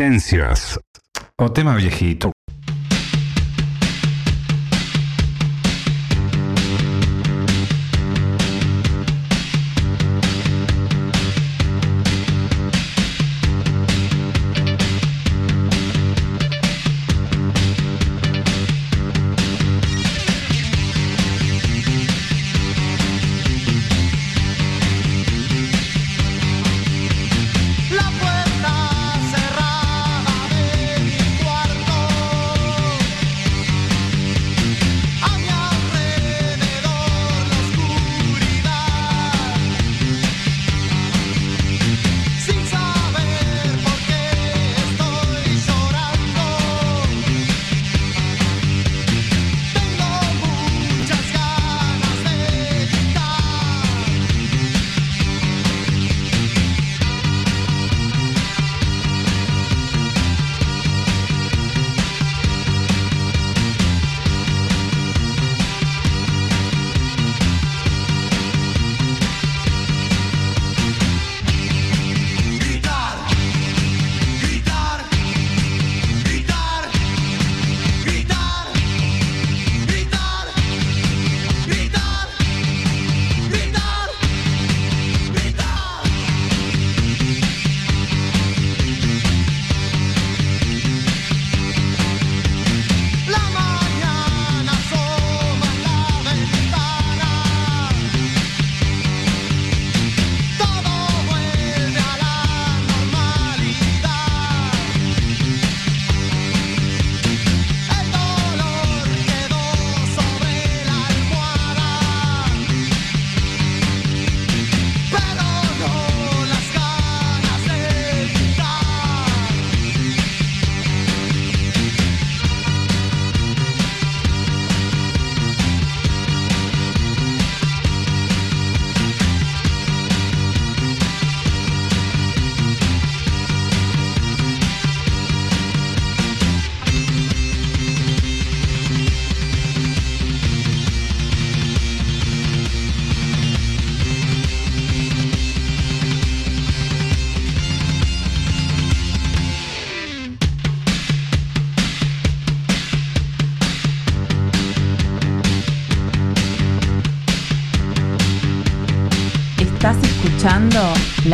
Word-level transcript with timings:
Reminiscencias. 0.00 0.78
O 1.36 1.50
tema 1.50 1.74
viejito. 1.76 2.30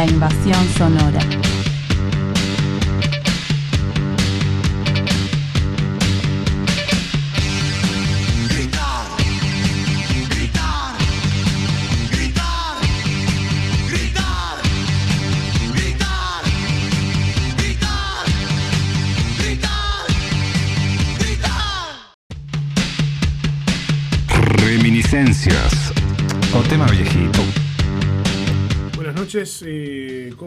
Invasión 0.08 0.68
Sonora. 0.76 1.20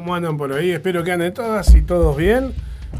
¿Cómo 0.09 0.15
andan 0.15 0.37
por 0.37 0.51
ahí? 0.51 0.71
Espero 0.71 1.03
que 1.03 1.11
anden 1.11 1.31
todas 1.35 1.75
y 1.75 1.83
todos 1.83 2.17
bien. 2.17 2.51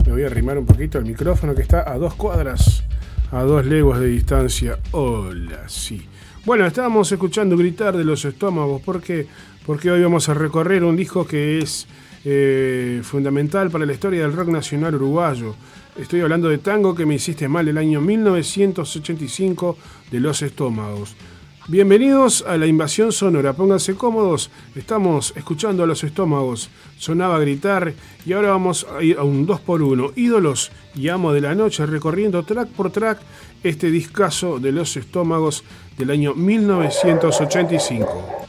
Me 0.06 0.12
voy 0.12 0.22
a 0.22 0.28
arrimar 0.28 0.60
un 0.60 0.68
poquito 0.68 1.00
el 1.00 1.06
micrófono 1.06 1.56
que 1.56 1.64
está 1.64 1.92
a 1.92 1.98
dos 1.98 2.14
cuadras, 2.14 2.84
a 3.32 3.42
dos 3.42 3.66
leguas 3.66 4.00
de 4.00 4.06
distancia. 4.06 4.78
Hola, 4.92 5.68
sí. 5.68 6.06
Bueno, 6.46 6.68
estábamos 6.68 7.12
escuchando 7.12 7.58
gritar 7.58 7.98
de 7.98 8.04
los 8.04 8.26
estómagos. 8.26 8.84
¿Por 8.84 9.02
qué? 9.02 9.26
Porque 9.66 9.90
hoy 9.90 10.04
vamos 10.04 10.30
a 10.30 10.36
recorrer 10.36 10.84
un 10.84 10.96
disco 10.96 11.26
que 11.26 11.58
es 11.58 11.88
eh, 12.26 13.02
fundamental 13.02 13.72
para 13.72 13.88
la 13.88 13.94
historia 13.94 14.22
del 14.22 14.34
rock 14.34 14.50
nacional 14.50 14.94
uruguayo. 14.94 15.56
Estoy 15.98 16.22
hablando 16.22 16.48
de 16.48 16.60
Tango 16.60 16.94
que 16.94 17.08
me 17.08 17.16
hiciste 17.16 17.48
mal 17.48 17.68
el 17.68 17.80
año 17.80 18.02
1985 18.02 19.78
de 20.12 20.20
los 20.20 20.44
estómagos. 20.44 21.16
Bienvenidos 21.70 22.44
a 22.48 22.58
la 22.58 22.66
invasión 22.66 23.12
sonora, 23.12 23.54
pónganse 23.54 23.94
cómodos, 23.94 24.50
estamos 24.76 25.34
escuchando 25.36 25.84
a 25.84 25.86
los 25.86 26.04
estómagos, 26.04 26.72
sonaba 26.98 27.38
gritar 27.38 27.94
y 28.26 28.34
ahora 28.34 28.50
vamos 28.50 28.88
a 28.92 29.04
ir 29.04 29.20
a 29.20 29.24
un 29.24 29.46
2x1, 29.46 30.14
ídolos 30.16 30.72
y 30.96 31.10
amo 31.10 31.32
de 31.32 31.42
la 31.42 31.54
noche, 31.54 31.86
recorriendo 31.86 32.42
track 32.42 32.70
por 32.70 32.90
track 32.90 33.20
este 33.62 33.92
discazo 33.92 34.58
de 34.58 34.72
los 34.72 34.98
estómagos 34.98 35.64
del 35.96 36.10
año 36.10 36.34
1985. 36.34 38.48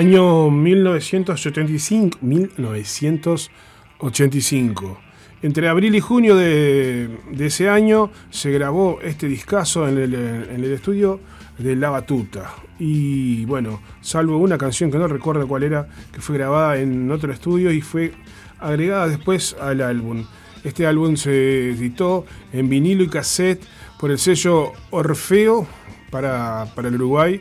Año 0.00 0.50
1985. 0.50 2.18
1985. 2.22 5.00
Entre 5.42 5.68
abril 5.68 5.94
y 5.94 6.00
junio 6.00 6.36
de, 6.36 7.18
ese 7.38 7.68
año 7.68 8.10
se 8.30 8.50
grabó 8.50 8.98
este 9.02 9.28
discazo 9.28 9.86
en 9.86 9.98
el, 9.98 10.14
en 10.14 10.64
el 10.64 10.72
estudio 10.72 11.20
de 11.58 11.76
La 11.76 11.90
Batuta. 11.90 12.50
Y 12.78 13.44
bueno, 13.44 13.82
salvo 14.00 14.38
una 14.38 14.56
canción 14.56 14.90
que 14.90 14.96
no 14.96 15.06
recuerdo 15.06 15.46
cuál 15.46 15.64
era, 15.64 15.86
que 16.10 16.22
fue 16.22 16.38
grabada 16.38 16.78
en 16.78 17.10
otro 17.10 17.30
estudio 17.30 17.70
y 17.70 17.82
fue 17.82 18.14
agregada 18.58 19.06
después 19.06 19.54
al 19.60 19.82
álbum. 19.82 20.24
Este 20.64 20.86
álbum 20.86 21.16
se 21.16 21.72
editó 21.72 22.24
en 22.54 22.70
vinilo 22.70 23.04
y 23.04 23.08
cassette 23.08 23.62
por 23.98 24.10
el 24.10 24.18
sello 24.18 24.72
Orfeo 24.88 25.66
para, 26.10 26.68
para 26.74 26.88
el 26.88 26.94
Uruguay. 26.94 27.38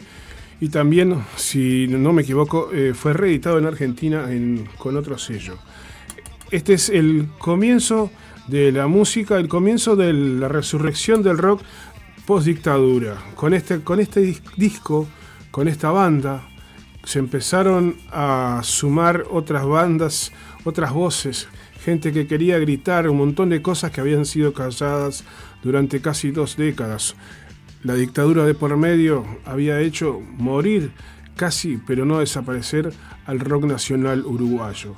Y 0.62 0.70
también, 0.70 1.24
si 1.38 1.88
no 1.88 2.12
me 2.12 2.24
equivoco, 2.24 2.70
eh, 2.74 2.94
fue 2.94 3.14
reeditado 3.14 3.58
en 3.58 3.66
Argentina 3.66 4.32
en- 4.32 4.66
con 4.78 4.98
otro 4.98 5.18
sello. 5.18 5.58
Este 6.52 6.74
es 6.74 6.90
el 6.90 7.30
comienzo 7.38 8.12
de 8.48 8.72
la 8.72 8.88
música, 8.88 9.38
el 9.38 9.48
comienzo 9.48 9.96
de 9.96 10.12
la 10.12 10.48
resurrección 10.48 11.24
del 11.24 11.38
rock 11.38 11.62
post 12.26 12.48
dictadura. 12.48 13.16
Con 13.36 13.54
este, 13.54 13.80
con 13.82 14.00
este 14.00 14.22
dis- 14.22 14.42
disco, 14.58 15.08
con 15.52 15.68
esta 15.68 15.92
banda, 15.92 16.48
se 17.06 17.20
empezaron 17.20 17.96
a 18.12 18.60
sumar 18.64 19.26
otras 19.32 19.66
bandas, 19.66 20.32
otras 20.66 20.92
voces, 20.92 21.48
gente 21.84 22.12
que 22.12 22.28
quería 22.28 22.60
gritar 22.60 23.10
un 23.10 23.18
montón 23.18 23.50
de 23.50 23.62
cosas 23.62 23.92
que 23.92 24.02
habían 24.02 24.26
sido 24.26 24.54
calladas 24.54 25.24
durante 25.64 26.02
casi 26.02 26.32
dos 26.32 26.58
décadas. 26.58 27.16
La 27.82 27.96
dictadura 27.96 28.46
de 28.46 28.54
por 28.54 28.76
medio 28.76 29.26
había 29.46 29.80
hecho 29.80 30.20
morir 30.38 30.92
casi, 31.38 31.80
pero 31.88 32.04
no 32.04 32.20
desaparecer, 32.20 32.92
al 33.26 33.40
rock 33.40 33.64
nacional 33.64 34.26
uruguayo. 34.26 34.96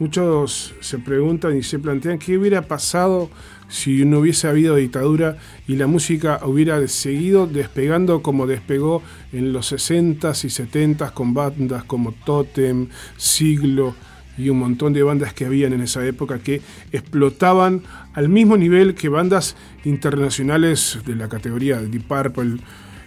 Muchos 0.00 0.74
se 0.80 0.98
preguntan 0.98 1.56
y 1.56 1.62
se 1.62 1.78
plantean 1.78 2.18
qué 2.18 2.36
hubiera 2.36 2.62
pasado 2.62 3.30
si 3.68 4.04
no 4.04 4.18
hubiese 4.18 4.48
habido 4.48 4.74
dictadura 4.74 5.36
y 5.68 5.76
la 5.76 5.86
música 5.86 6.40
hubiera 6.44 6.86
seguido 6.88 7.46
despegando 7.46 8.20
como 8.20 8.48
despegó 8.48 9.00
en 9.32 9.52
los 9.52 9.72
60s 9.72 10.44
y 10.44 10.48
70s 10.48 11.12
con 11.12 11.32
bandas 11.32 11.84
como 11.84 12.10
Totem, 12.10 12.88
Siglo 13.16 13.94
y 14.36 14.48
un 14.48 14.58
montón 14.58 14.92
de 14.92 15.02
bandas 15.02 15.32
que 15.32 15.44
habían 15.44 15.72
en 15.72 15.80
esa 15.80 16.04
época 16.06 16.38
que 16.38 16.60
explotaban 16.92 17.82
al 18.14 18.28
mismo 18.28 18.56
nivel 18.56 18.94
que 18.94 19.08
bandas 19.08 19.56
internacionales 19.84 20.98
de 21.06 21.14
la 21.16 21.28
categoría 21.28 21.80
de 21.80 21.88
Deep 21.88 22.04
Purple, 22.04 22.58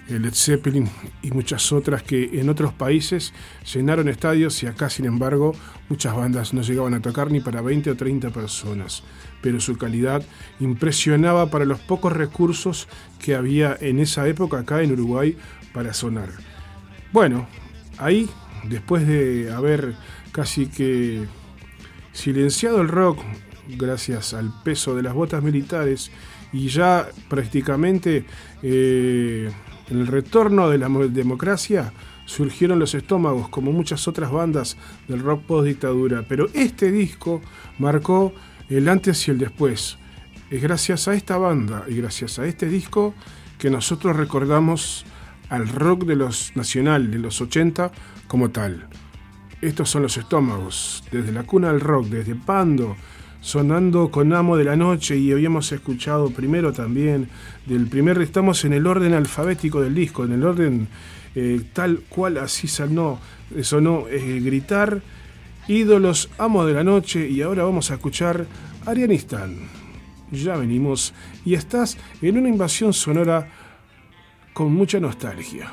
eh, 0.10 0.20
Led 0.20 0.34
Zeppelin 0.34 0.90
y 1.22 1.32
muchas 1.32 1.72
otras 1.74 2.02
que 2.02 2.40
en 2.40 2.50
otros 2.50 2.72
países 2.74 3.34
llenaron 3.74 4.08
estadios 4.08 4.64
y 4.64 4.68
acá, 4.68 4.90
sin 4.90 5.06
embargo, 5.06 5.54
muchas 5.90 6.16
bandas 6.16 6.54
no 6.54 6.62
llegaban 6.62 6.94
a 6.94 7.02
tocar 7.02 7.30
ni 7.30 7.42
para 7.42 7.62
20 7.62 7.92
o 7.92 7.96
30 7.96 8.30
personas. 8.30 9.04
Pero 9.42 9.60
su 9.60 9.78
calidad 9.78 10.24
impresionaba 10.60 11.50
para 11.50 11.66
los 11.66 11.80
pocos 11.80 12.14
recursos 12.14 12.88
que 13.20 13.36
había 13.36 13.78
en 13.80 14.00
esa 14.00 14.28
época 14.28 14.60
acá 14.60 14.82
en 14.82 14.94
Uruguay 14.94 15.38
para 15.74 15.94
sonar. 15.94 16.30
Bueno, 17.12 17.48
ahí, 17.98 18.30
después 18.64 19.06
de 19.06 19.52
haber 19.52 19.96
casi 20.32 20.68
que 20.68 21.26
silenciado 22.14 22.82
el 22.82 22.88
rock 22.88 23.20
gracias 23.78 24.34
al 24.34 24.52
peso 24.64 24.96
de 24.96 25.04
las 25.04 25.14
botas 25.14 25.44
militares 25.44 26.12
y 26.54 26.70
ya 26.70 27.08
prácticamente 27.30 28.26
eh, 28.64 29.52
el 29.90 30.08
retorno 30.08 30.70
de 30.70 30.78
la 30.78 30.90
mo- 30.90 31.08
democracia 31.08 31.92
surgieron 32.26 32.80
los 32.80 32.94
estómagos 32.96 33.50
como 33.50 33.72
muchas 33.72 34.08
otras 34.08 34.32
bandas 34.32 34.78
del 35.08 35.20
rock 35.22 35.44
post 35.44 35.68
dictadura 35.68 36.24
pero 36.28 36.48
este 36.54 36.92
disco 36.92 37.42
marcó 37.80 38.34
el 38.70 38.90
antes 38.90 39.28
y 39.28 39.32
el 39.32 39.38
después. 39.38 39.98
Es 40.50 40.62
gracias 40.62 41.08
a 41.08 41.14
esta 41.14 41.38
banda 41.38 41.86
y 41.88 41.96
gracias 41.96 42.40
a 42.40 42.46
este 42.46 42.68
disco 42.68 43.14
que 43.58 43.70
nosotros 43.70 44.16
recordamos 44.16 45.06
al 45.50 45.68
rock 45.70 46.04
de 46.06 46.16
los 46.18 46.52
nacional 46.56 47.10
de 47.12 47.20
los 47.20 47.40
80 47.42 47.92
como 48.28 48.50
tal 48.50 48.88
estos 49.62 49.90
son 49.90 50.04
los 50.04 50.18
estómagos, 50.18 51.04
desde 51.12 51.32
la 51.32 51.44
cuna 51.44 51.72
del 51.72 51.82
rock, 51.82 52.08
desde 52.08 52.36
Pando, 52.36 52.96
sonando 53.42 54.12
con 54.12 54.34
Amo 54.34 54.58
de 54.58 54.64
la 54.64 54.76
Noche 54.76 55.18
y 55.18 55.32
habíamos 55.32 55.72
escuchado 55.72 56.30
primero 56.30 56.74
también 56.74 57.30
del 57.66 57.88
primer, 57.88 58.22
estamos 58.22 58.66
en 58.66 58.74
el 58.74 58.86
orden 58.86 59.14
alfabético 59.14 59.82
del 59.82 59.96
disco, 59.96 60.26
en 60.26 60.34
el 60.34 60.44
orden 60.44 60.88
eh, 61.36 61.62
tal 61.74 62.02
cual 62.10 62.38
así 62.38 62.68
sonó, 62.68 63.20
sonó 63.62 64.08
eh, 64.10 64.40
Gritar, 64.44 65.02
Ídolos, 65.68 66.30
Amo 66.38 66.66
de 66.66 66.74
la 66.74 66.84
Noche 66.84 67.28
y 67.28 67.42
ahora 67.42 67.64
vamos 67.64 67.92
a 67.92 67.96
escuchar 67.96 68.46
Arianistán. 68.86 69.56
Ya 70.32 70.56
venimos 70.56 71.14
y 71.46 71.54
estás 71.54 71.98
en 72.22 72.38
una 72.38 72.50
invasión 72.50 72.94
sonora 72.94 73.50
con 74.54 74.74
mucha 74.74 75.00
nostalgia. 75.00 75.72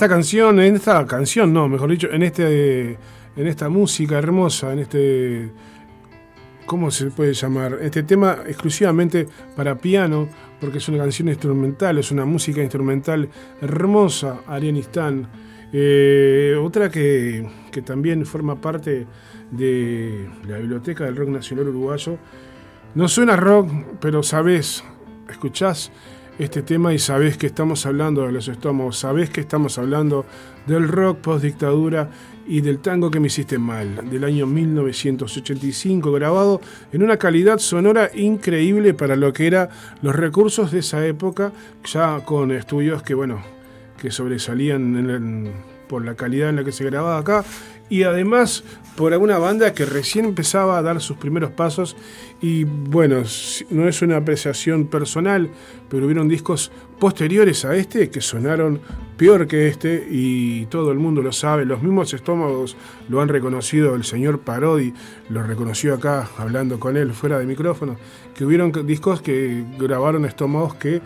Esta 0.00 0.08
canción, 0.08 0.58
en 0.60 0.76
esta 0.76 1.04
canción, 1.06 1.52
no, 1.52 1.68
mejor 1.68 1.90
dicho, 1.90 2.08
en 2.10 2.22
este 2.22 2.92
en 3.36 3.46
esta 3.46 3.68
música 3.68 4.16
hermosa, 4.16 4.72
en 4.72 4.78
este 4.78 5.50
¿cómo 6.64 6.90
se 6.90 7.10
puede 7.10 7.34
llamar? 7.34 7.76
Este 7.82 8.02
tema 8.04 8.38
exclusivamente 8.46 9.28
para 9.54 9.76
piano, 9.76 10.26
porque 10.58 10.78
es 10.78 10.88
una 10.88 10.96
canción 10.96 11.28
instrumental, 11.28 11.98
es 11.98 12.10
una 12.10 12.24
música 12.24 12.62
instrumental 12.62 13.28
hermosa, 13.60 14.40
Arianistán. 14.46 15.28
Eh, 15.70 16.56
otra 16.58 16.88
que, 16.90 17.46
que 17.70 17.82
también 17.82 18.24
forma 18.24 18.58
parte 18.58 19.06
de 19.50 20.30
la 20.48 20.56
biblioteca 20.56 21.04
del 21.04 21.16
rock 21.16 21.28
nacional 21.28 21.68
uruguayo. 21.68 22.16
No 22.94 23.06
suena 23.06 23.36
rock, 23.36 23.70
pero 24.00 24.22
sabes, 24.22 24.82
escuchás 25.28 25.92
este 26.40 26.62
tema 26.62 26.94
y 26.94 26.98
sabés 26.98 27.36
que 27.36 27.46
estamos 27.46 27.84
hablando 27.84 28.22
de 28.22 28.32
los 28.32 28.48
estómagos, 28.48 28.98
sabés 28.98 29.28
que 29.28 29.42
estamos 29.42 29.76
hablando 29.76 30.24
del 30.66 30.88
rock 30.88 31.18
post 31.18 31.44
dictadura 31.44 32.08
y 32.46 32.62
del 32.62 32.78
tango 32.78 33.10
que 33.10 33.20
me 33.20 33.26
hiciste 33.26 33.58
mal, 33.58 34.08
del 34.08 34.24
año 34.24 34.46
1985, 34.46 36.10
grabado 36.12 36.62
en 36.92 37.02
una 37.02 37.18
calidad 37.18 37.58
sonora 37.58 38.10
increíble 38.14 38.94
para 38.94 39.16
lo 39.16 39.34
que 39.34 39.48
eran 39.48 39.68
los 40.00 40.16
recursos 40.16 40.72
de 40.72 40.78
esa 40.78 41.06
época, 41.06 41.52
ya 41.84 42.24
con 42.24 42.52
estudios 42.52 43.02
que, 43.02 43.12
bueno, 43.12 43.42
que 44.00 44.10
sobresalían 44.10 45.52
por 45.88 46.04
la 46.04 46.14
calidad 46.14 46.48
en 46.48 46.56
la 46.56 46.64
que 46.64 46.72
se 46.72 46.84
grababa 46.84 47.18
acá 47.18 47.44
y 47.90 48.04
además 48.04 48.64
por 48.96 49.12
alguna 49.12 49.38
banda 49.38 49.72
que 49.72 49.84
recién 49.86 50.26
empezaba 50.26 50.78
a 50.78 50.82
dar 50.82 51.00
sus 51.00 51.16
primeros 51.16 51.52
pasos. 51.52 51.96
Y 52.42 52.64
bueno, 52.64 53.22
no 53.70 53.88
es 53.88 54.02
una 54.02 54.16
apreciación 54.18 54.86
personal, 54.86 55.50
pero 55.88 56.04
hubieron 56.04 56.28
discos 56.28 56.70
posteriores 56.98 57.64
a 57.64 57.74
este 57.76 58.10
que 58.10 58.20
sonaron 58.20 58.80
peor 59.16 59.46
que 59.46 59.68
este 59.68 60.06
y 60.10 60.66
todo 60.66 60.92
el 60.92 60.98
mundo 60.98 61.22
lo 61.22 61.32
sabe, 61.32 61.64
los 61.64 61.82
mismos 61.82 62.12
estómagos 62.14 62.76
lo 63.08 63.20
han 63.20 63.28
reconocido, 63.28 63.94
el 63.94 64.04
señor 64.04 64.40
Parodi 64.40 64.92
lo 65.28 65.42
reconoció 65.42 65.94
acá 65.94 66.28
hablando 66.38 66.78
con 66.78 66.96
él 66.96 67.12
fuera 67.12 67.38
de 67.38 67.46
micrófono, 67.46 67.96
que 68.34 68.44
hubieron 68.44 68.72
discos 68.86 69.22
que 69.22 69.64
grabaron 69.78 70.24
estómagos 70.24 70.74
que 70.74 71.00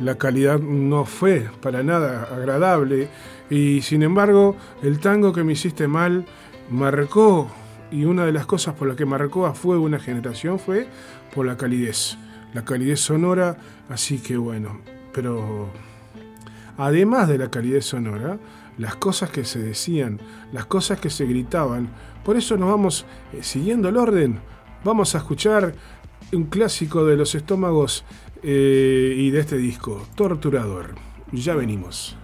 la 0.00 0.16
calidad 0.16 0.60
no 0.60 1.04
fue 1.04 1.48
para 1.60 1.82
nada 1.82 2.28
agradable 2.30 3.08
y 3.50 3.82
sin 3.82 4.02
embargo 4.02 4.56
el 4.82 4.98
tango 4.98 5.32
que 5.32 5.44
me 5.44 5.52
hiciste 5.52 5.88
mal 5.88 6.26
marcó 6.70 7.48
y 7.90 8.04
una 8.04 8.26
de 8.26 8.32
las 8.32 8.46
cosas 8.46 8.74
por 8.74 8.88
las 8.88 8.96
que 8.96 9.06
marcó 9.06 9.46
a 9.46 9.54
fuego 9.54 9.84
una 9.84 9.98
generación 9.98 10.58
fue 10.58 10.86
por 11.34 11.46
la 11.46 11.56
calidez, 11.56 12.18
la 12.52 12.64
calidez 12.64 13.00
sonora, 13.00 13.56
así 13.88 14.18
que 14.18 14.36
bueno, 14.36 14.80
pero 15.12 15.70
además 16.76 17.28
de 17.28 17.38
la 17.38 17.50
calidez 17.50 17.86
sonora, 17.86 18.38
las 18.76 18.96
cosas 18.96 19.30
que 19.30 19.44
se 19.44 19.58
decían, 19.58 20.20
las 20.52 20.66
cosas 20.66 21.00
que 21.00 21.10
se 21.10 21.24
gritaban, 21.24 21.88
por 22.24 22.36
eso 22.36 22.56
nos 22.56 22.68
vamos 22.68 23.06
eh, 23.32 23.42
siguiendo 23.42 23.88
el 23.88 23.96
orden, 23.96 24.40
vamos 24.84 25.14
a 25.14 25.18
escuchar 25.18 25.74
un 26.32 26.44
clásico 26.44 27.06
de 27.06 27.16
los 27.16 27.34
estómagos 27.34 28.04
eh, 28.42 29.14
y 29.16 29.30
de 29.30 29.40
este 29.40 29.56
disco, 29.56 30.06
Torturador. 30.14 30.94
Ya 31.32 31.54
venimos. 31.54 32.16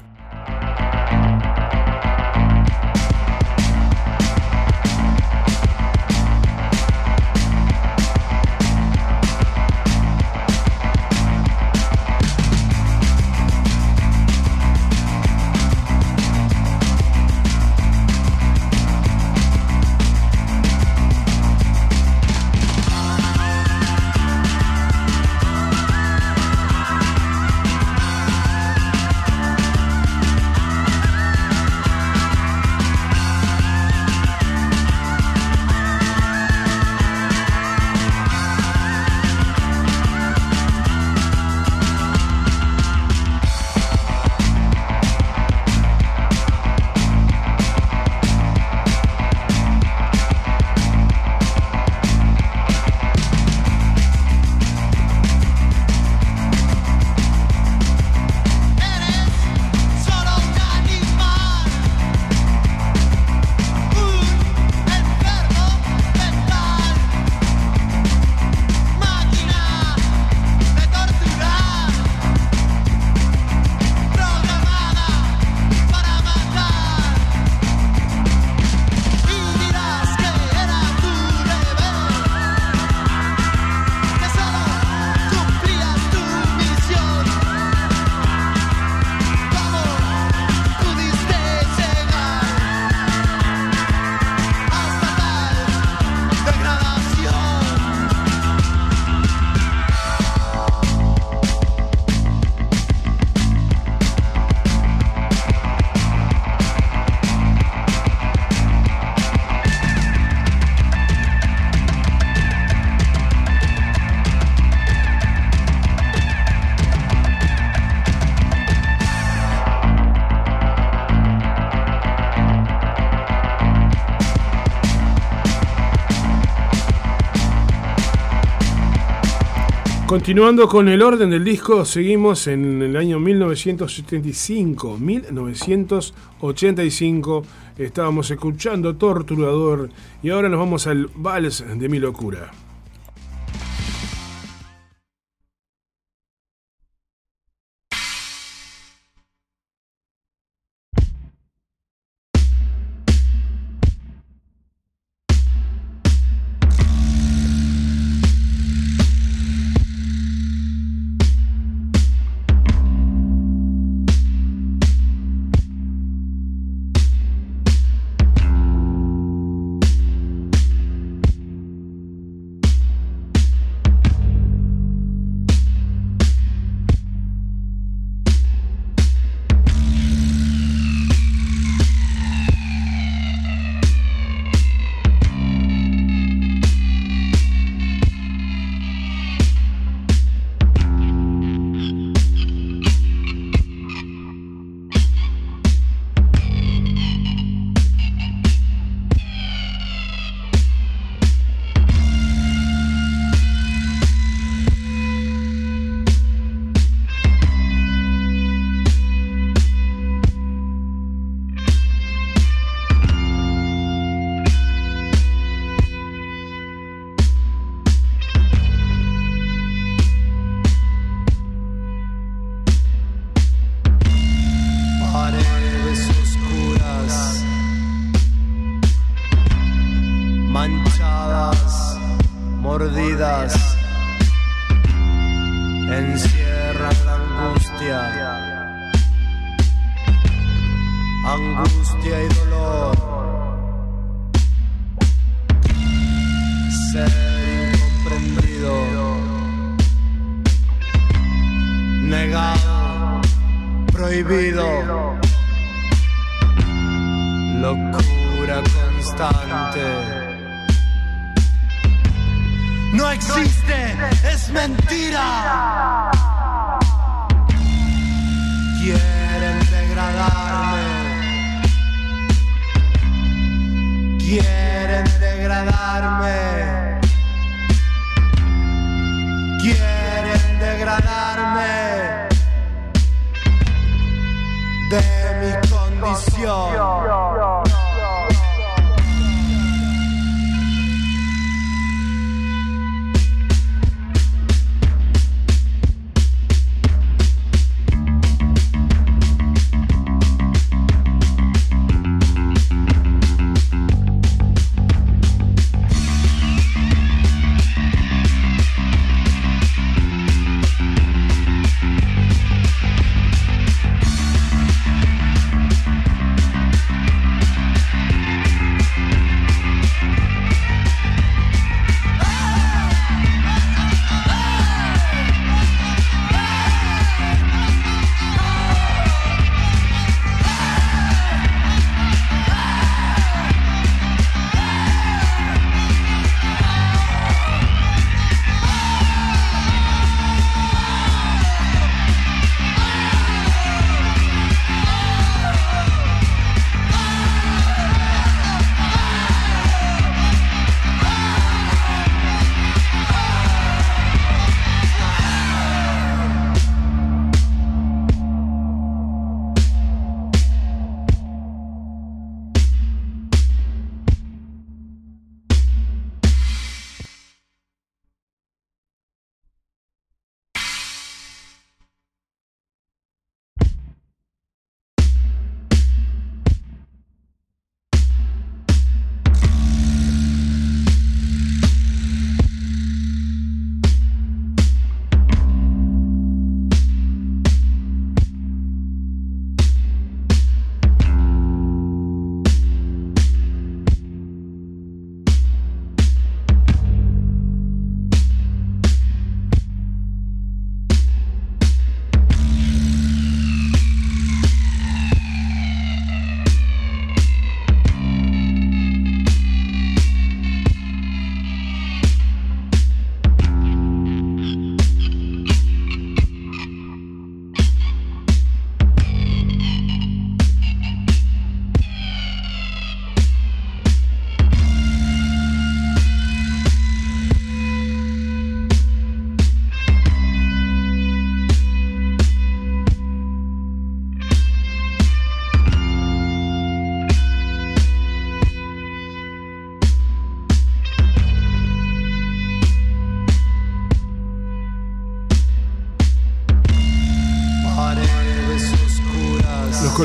Continuando 130.24 130.66
con 130.68 130.88
el 130.88 131.02
orden 131.02 131.28
del 131.28 131.44
disco, 131.44 131.84
seguimos 131.84 132.46
en 132.46 132.80
el 132.80 132.96
año 132.96 133.20
1975. 133.20 134.96
1985 134.96 137.42
estábamos 137.76 138.30
escuchando 138.30 138.96
Torturador 138.96 139.90
y 140.22 140.30
ahora 140.30 140.48
nos 140.48 140.60
vamos 140.60 140.86
al 140.86 141.10
Vals 141.14 141.62
de 141.78 141.88
mi 141.90 141.98
locura. 141.98 142.50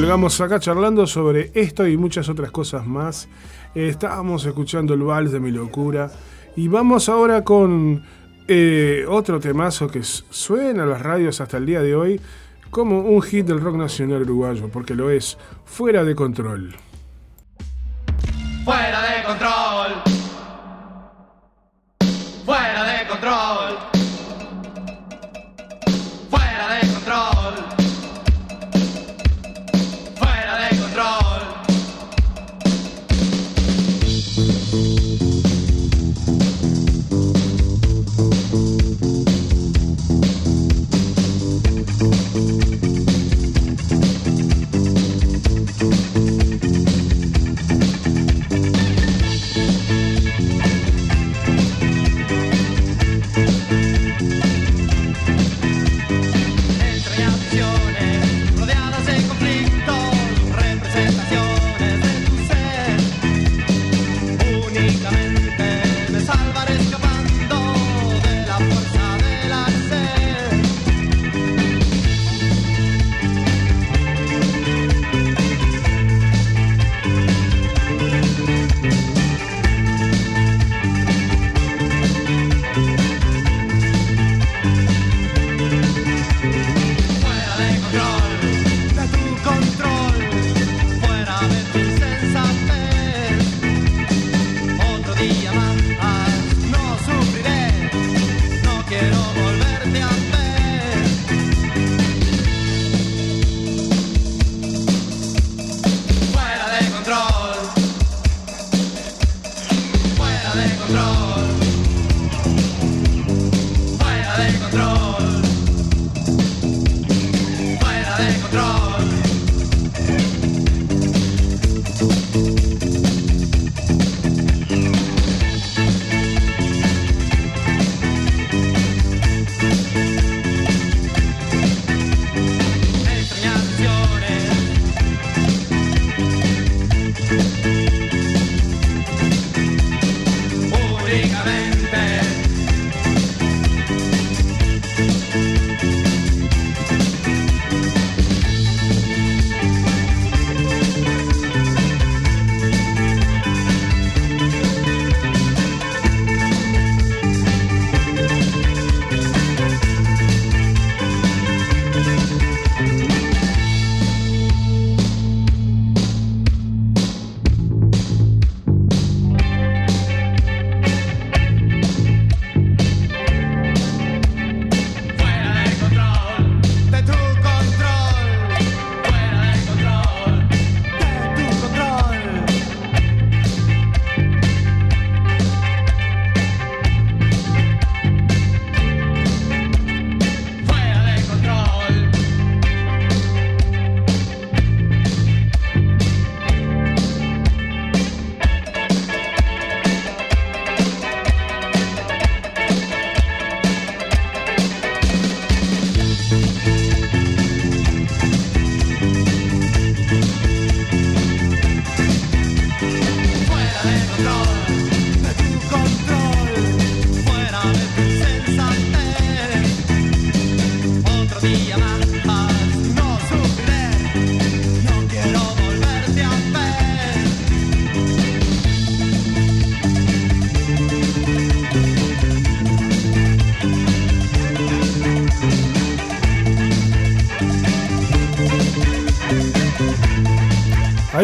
Colgamos 0.10 0.42
acá 0.42 0.60
charlando 0.60 1.06
sobre 1.06 1.52
esto 1.54 1.88
y 1.88 1.96
muchas 1.96 2.30
otras 2.30 2.50
cosas 2.50 2.88
más. 2.88 3.30
Estábamos 3.76 4.44
escuchando 4.44 4.96
el 4.96 5.04
vals 5.04 5.32
de 5.32 5.40
mi 5.40 5.52
locura. 5.52 6.10
Y 6.56 6.68
vamos 6.68 7.10
ahora 7.10 7.44
con 7.44 8.04
eh, 8.48 9.06
otro 9.08 9.40
temazo 9.40 9.88
que 9.88 10.02
suena 10.02 10.82
a 10.82 10.86
las 10.88 11.04
radios 11.04 11.42
hasta 11.42 11.58
el 11.58 11.68
día 11.68 11.84
de 11.84 11.96
hoy 11.96 12.20
como 12.72 13.02
un 13.02 13.22
hit 13.22 13.46
del 13.46 13.62
rock 13.62 13.76
nacional 13.76 14.24
uruguayo, 14.24 14.68
porque 14.70 14.96
lo 14.96 15.12
es, 15.12 15.38
fuera 15.64 16.04
de 16.04 16.16
control. 16.16 16.76
Fuera 18.66 19.02
de 19.04 19.24
control. 19.28 19.92
Fuera 22.48 22.84
de 22.84 23.08
control. 23.08 23.99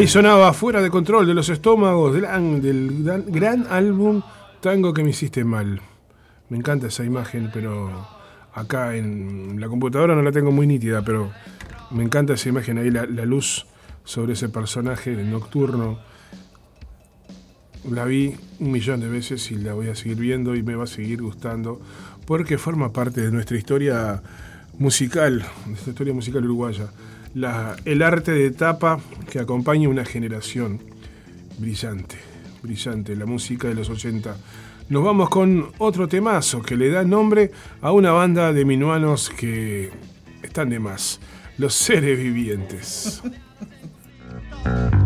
Ahí 0.05 0.09
sonaba 0.09 0.53
Fuera 0.53 0.83
de 0.83 0.91
Control 0.91 1.25
de 1.25 1.33
los 1.33 1.49
Estómagos 1.49 2.13
del, 2.13 2.61
del 2.61 3.03
gran, 3.03 3.25
gran 3.25 3.65
álbum 3.71 4.21
Tango 4.61 4.93
que 4.93 5.03
me 5.03 5.09
hiciste 5.09 5.43
mal. 5.43 5.81
Me 6.47 6.57
encanta 6.59 6.85
esa 6.85 7.03
imagen, 7.03 7.49
pero 7.51 8.07
acá 8.53 8.95
en 8.95 9.59
la 9.59 9.67
computadora 9.67 10.13
no 10.13 10.21
la 10.21 10.31
tengo 10.31 10.51
muy 10.51 10.67
nítida, 10.67 11.01
pero 11.03 11.31
me 11.89 12.03
encanta 12.03 12.33
esa 12.33 12.49
imagen 12.49 12.77
ahí, 12.77 12.91
la, 12.91 13.05
luz 13.25 13.65
sobre 14.03 14.33
ese 14.33 14.47
personaje 14.47 15.09
nocturno. 15.23 15.97
La 17.89 18.05
vi 18.05 18.35
un 18.59 18.71
millón 18.71 18.99
de 18.99 19.07
veces 19.07 19.49
y 19.49 19.55
la 19.55 19.73
voy 19.73 19.89
a 19.89 19.95
seguir 19.95 20.17
viendo 20.17 20.55
y 20.55 20.61
me 20.61 20.75
va 20.75 20.83
a 20.83 20.87
seguir 20.87 21.23
gustando 21.23 21.81
porque 22.27 22.59
forma 22.59 22.93
parte 22.93 23.21
de 23.21 23.31
nuestra 23.31 23.57
historia 23.57 24.21
musical, 24.77 25.43
nuestra 25.65 25.89
historia 25.89 26.13
musical 26.13 26.45
uruguaya. 26.45 26.91
La- 27.35 27.75
el 27.85 28.01
arte 28.01 28.31
de 28.31 28.49
tapa 28.51 28.99
que 29.29 29.39
acompaña 29.39 29.87
una 29.89 30.05
generación 30.05 30.79
brillante, 31.59 32.15
brillante, 32.63 33.15
la 33.15 33.25
música 33.25 33.67
de 33.67 33.75
los 33.75 33.89
80. 33.89 34.35
Nos 34.89 35.03
vamos 35.03 35.29
con 35.29 35.67
otro 35.77 36.07
temazo 36.07 36.61
que 36.61 36.75
le 36.75 36.89
da 36.89 37.03
nombre 37.03 37.51
a 37.81 37.91
una 37.91 38.11
banda 38.11 38.53
de 38.53 38.65
minuanos 38.65 39.29
que 39.29 39.91
están 40.41 40.69
de 40.69 40.79
más, 40.79 41.19
los 41.57 41.73
seres 41.73 42.17
vivientes. 42.17 43.21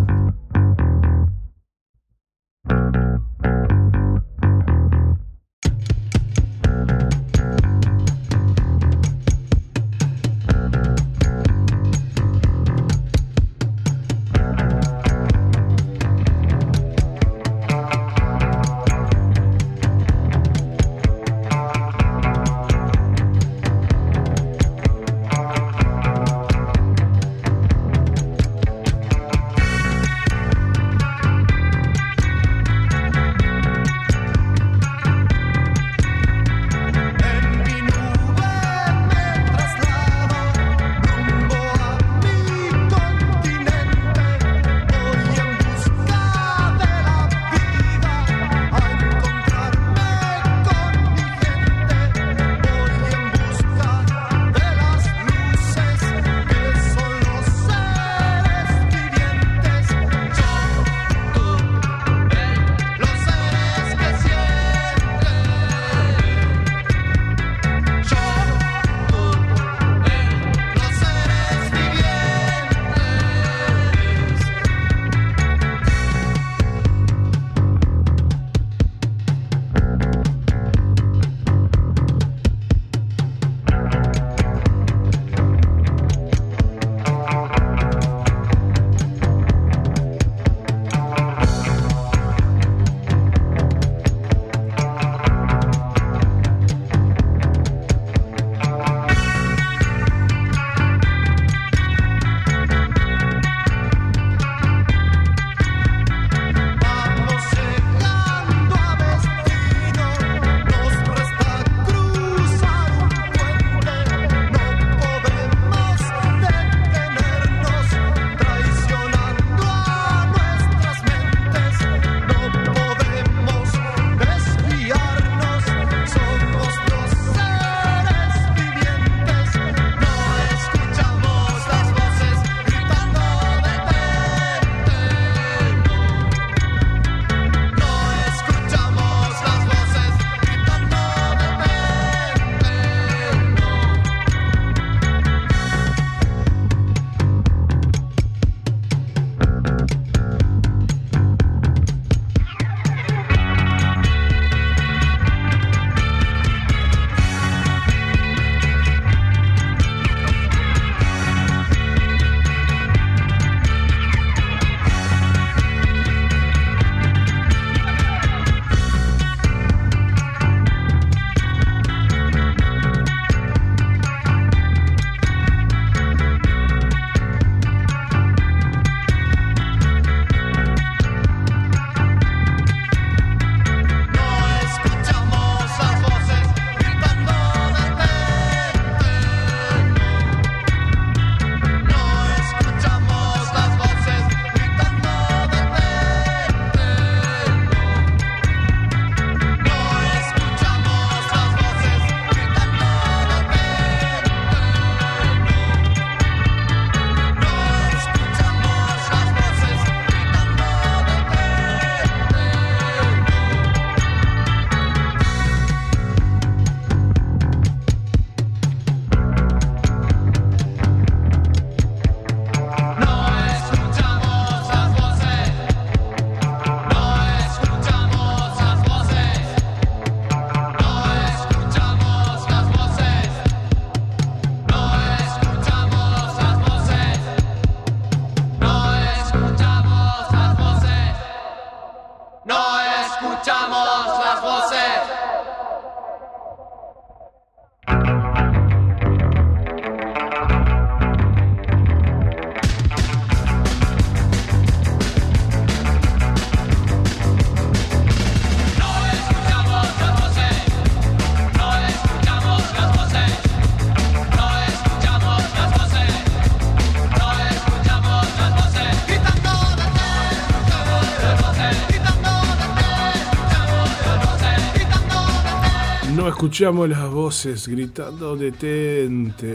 escuchamos 276.60 276.90
las 276.90 277.10
voces 277.10 277.70
gritando 277.70 278.36
detente. 278.36 279.50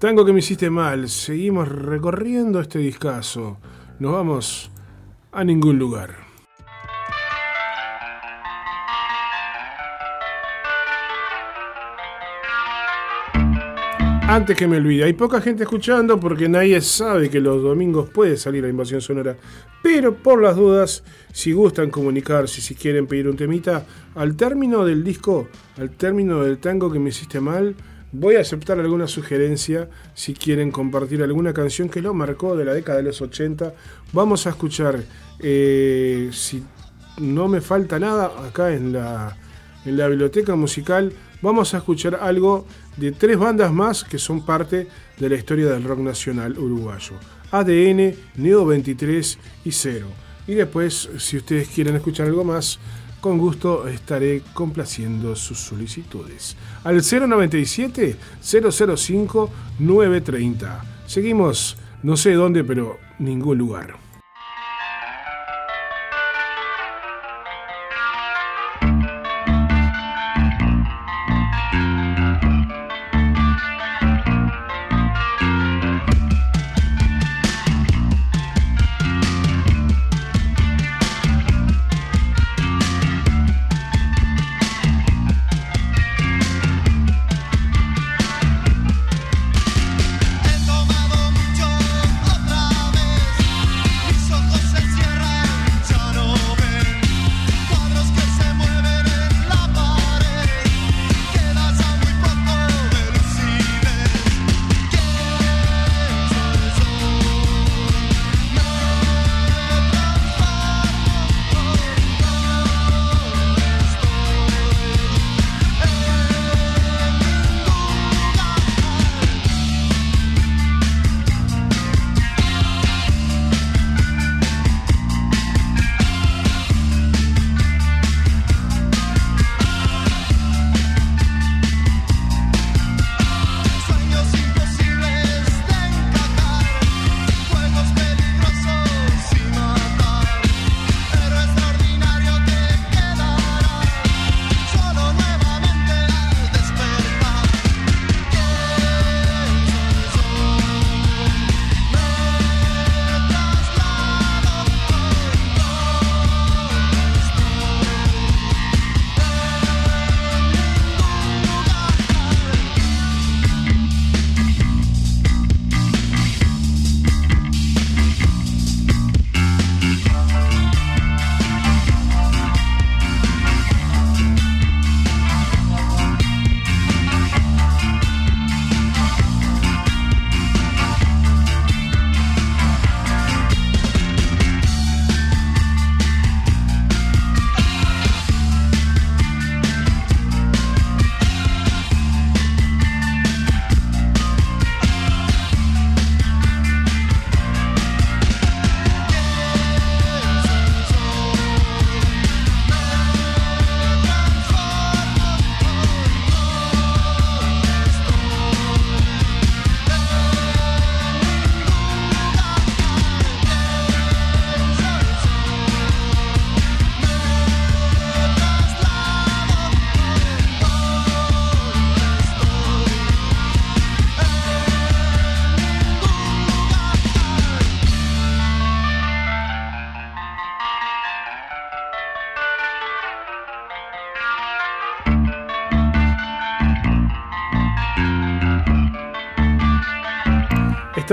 Tango 0.00 0.24
que 0.24 0.32
me 0.32 0.40
hiciste 0.40 0.70
mal. 0.70 1.08
Seguimos 1.08 1.68
recorriendo 1.68 2.58
este 2.58 2.80
discazo. 2.80 3.58
Nos 4.00 4.12
vamos 4.12 4.72
a 5.30 5.44
ningún 5.44 5.78
lugar. 5.78 6.23
Antes 14.34 14.56
que 14.56 14.66
me 14.66 14.78
olvide, 14.78 15.04
hay 15.04 15.12
poca 15.12 15.40
gente 15.40 15.62
escuchando 15.62 16.18
porque 16.18 16.48
nadie 16.48 16.80
sabe 16.80 17.30
que 17.30 17.38
los 17.38 17.62
domingos 17.62 18.10
puede 18.10 18.36
salir 18.36 18.64
la 18.64 18.68
invasión 18.68 19.00
sonora. 19.00 19.36
Pero 19.80 20.16
por 20.16 20.42
las 20.42 20.56
dudas, 20.56 21.04
si 21.32 21.52
gustan 21.52 21.88
comunicarse, 21.88 22.60
si 22.60 22.74
quieren 22.74 23.06
pedir 23.06 23.28
un 23.28 23.36
temita, 23.36 23.86
al 24.16 24.34
término 24.34 24.84
del 24.84 25.04
disco, 25.04 25.46
al 25.78 25.90
término 25.90 26.42
del 26.42 26.58
tango 26.58 26.90
que 26.90 26.98
me 26.98 27.10
hiciste 27.10 27.38
mal, 27.38 27.76
voy 28.10 28.34
a 28.34 28.40
aceptar 28.40 28.80
alguna 28.80 29.06
sugerencia 29.06 29.88
si 30.14 30.34
quieren 30.34 30.72
compartir 30.72 31.22
alguna 31.22 31.54
canción 31.54 31.88
que 31.88 32.02
lo 32.02 32.12
marcó 32.12 32.56
de 32.56 32.64
la 32.64 32.74
década 32.74 32.98
de 32.98 33.04
los 33.04 33.22
80. 33.22 33.72
Vamos 34.12 34.48
a 34.48 34.50
escuchar, 34.50 34.98
eh, 35.38 36.30
si 36.32 36.60
no 37.18 37.46
me 37.46 37.60
falta 37.60 38.00
nada, 38.00 38.32
acá 38.48 38.74
en 38.74 38.94
la, 38.94 39.36
en 39.84 39.96
la 39.96 40.08
biblioteca 40.08 40.56
musical, 40.56 41.12
vamos 41.40 41.72
a 41.74 41.76
escuchar 41.76 42.18
algo 42.20 42.66
de 42.96 43.12
tres 43.12 43.38
bandas 43.38 43.72
más 43.72 44.04
que 44.04 44.18
son 44.18 44.44
parte 44.44 44.88
de 45.18 45.28
la 45.28 45.36
historia 45.36 45.66
del 45.66 45.84
rock 45.84 46.00
nacional 46.00 46.58
uruguayo. 46.58 47.14
ADN, 47.50 48.14
Neo 48.36 48.66
23 48.66 49.38
y 49.64 49.72
Cero. 49.72 50.08
Y 50.46 50.54
después, 50.54 51.08
si 51.18 51.36
ustedes 51.36 51.68
quieren 51.68 51.96
escuchar 51.96 52.26
algo 52.26 52.44
más, 52.44 52.78
con 53.20 53.38
gusto 53.38 53.88
estaré 53.88 54.42
complaciendo 54.52 55.34
sus 55.34 55.58
solicitudes. 55.58 56.56
Al 56.84 57.00
097 57.02 58.16
005 58.42 59.50
930. 59.78 60.84
Seguimos, 61.06 61.78
no 62.02 62.16
sé 62.18 62.32
dónde, 62.32 62.64
pero 62.64 62.98
ningún 63.18 63.56
lugar. 63.56 64.03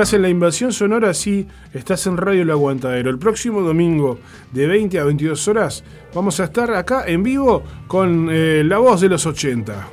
Estás 0.01 0.15
en 0.15 0.23
la 0.23 0.29
invasión 0.29 0.73
sonora, 0.73 1.13
sí, 1.13 1.47
estás 1.75 2.07
en 2.07 2.17
Radio 2.17 2.41
El 2.41 2.49
Aguantadero. 2.49 3.11
El 3.11 3.19
próximo 3.19 3.61
domingo 3.61 4.17
de 4.51 4.65
20 4.65 4.97
a 4.97 5.03
22 5.03 5.47
horas 5.47 5.83
vamos 6.11 6.39
a 6.39 6.45
estar 6.45 6.71
acá 6.73 7.03
en 7.05 7.21
vivo 7.21 7.61
con 7.85 8.27
eh, 8.31 8.63
La 8.65 8.79
Voz 8.79 8.99
de 9.01 9.09
los 9.09 9.27
80. 9.27 9.87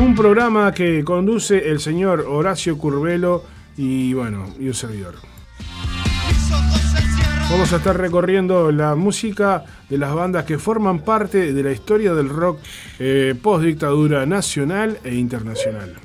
Un 0.00 0.14
programa 0.14 0.72
que 0.72 1.02
conduce 1.02 1.68
el 1.68 1.80
señor 1.80 2.20
Horacio 2.20 2.78
Curvelo 2.78 3.42
y 3.76 4.14
bueno, 4.14 4.54
y 4.60 4.68
un 4.68 4.74
servidor. 4.74 5.16
Vamos 7.50 7.72
a 7.72 7.78
estar 7.78 7.98
recorriendo 7.98 8.70
la 8.70 8.94
música 8.94 9.64
de 9.88 9.98
las 9.98 10.14
bandas 10.14 10.44
que 10.44 10.60
forman 10.60 11.00
parte 11.00 11.52
de 11.52 11.62
la 11.64 11.72
historia 11.72 12.14
del 12.14 12.28
rock 12.28 12.60
eh, 13.00 13.34
post 13.42 13.64
dictadura 13.64 14.24
nacional 14.26 15.00
e 15.02 15.16
internacional. 15.16 15.96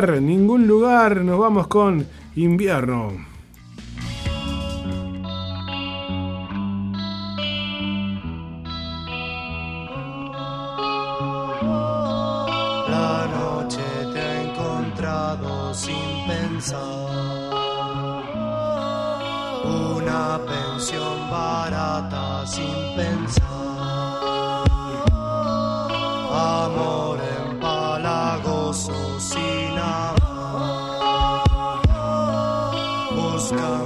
Lugar, 0.00 0.20
ningún 0.20 0.66
lugar. 0.66 1.16
Nos 1.18 1.38
vamos 1.38 1.68
con 1.68 2.06
invierno. 2.34 3.12
La 12.88 13.28
noche 13.38 13.82
te 14.12 14.20
ha 14.20 14.42
encontrado 14.42 15.72
sin 15.74 15.94
pensar. 16.26 17.54
Una 19.64 20.40
pensión 20.44 21.30
barata 21.30 22.44
sin 22.46 22.96
pensar. 22.96 24.64
Amor 26.32 27.20
empalagoso 27.46 29.03
Buscando 33.54 33.83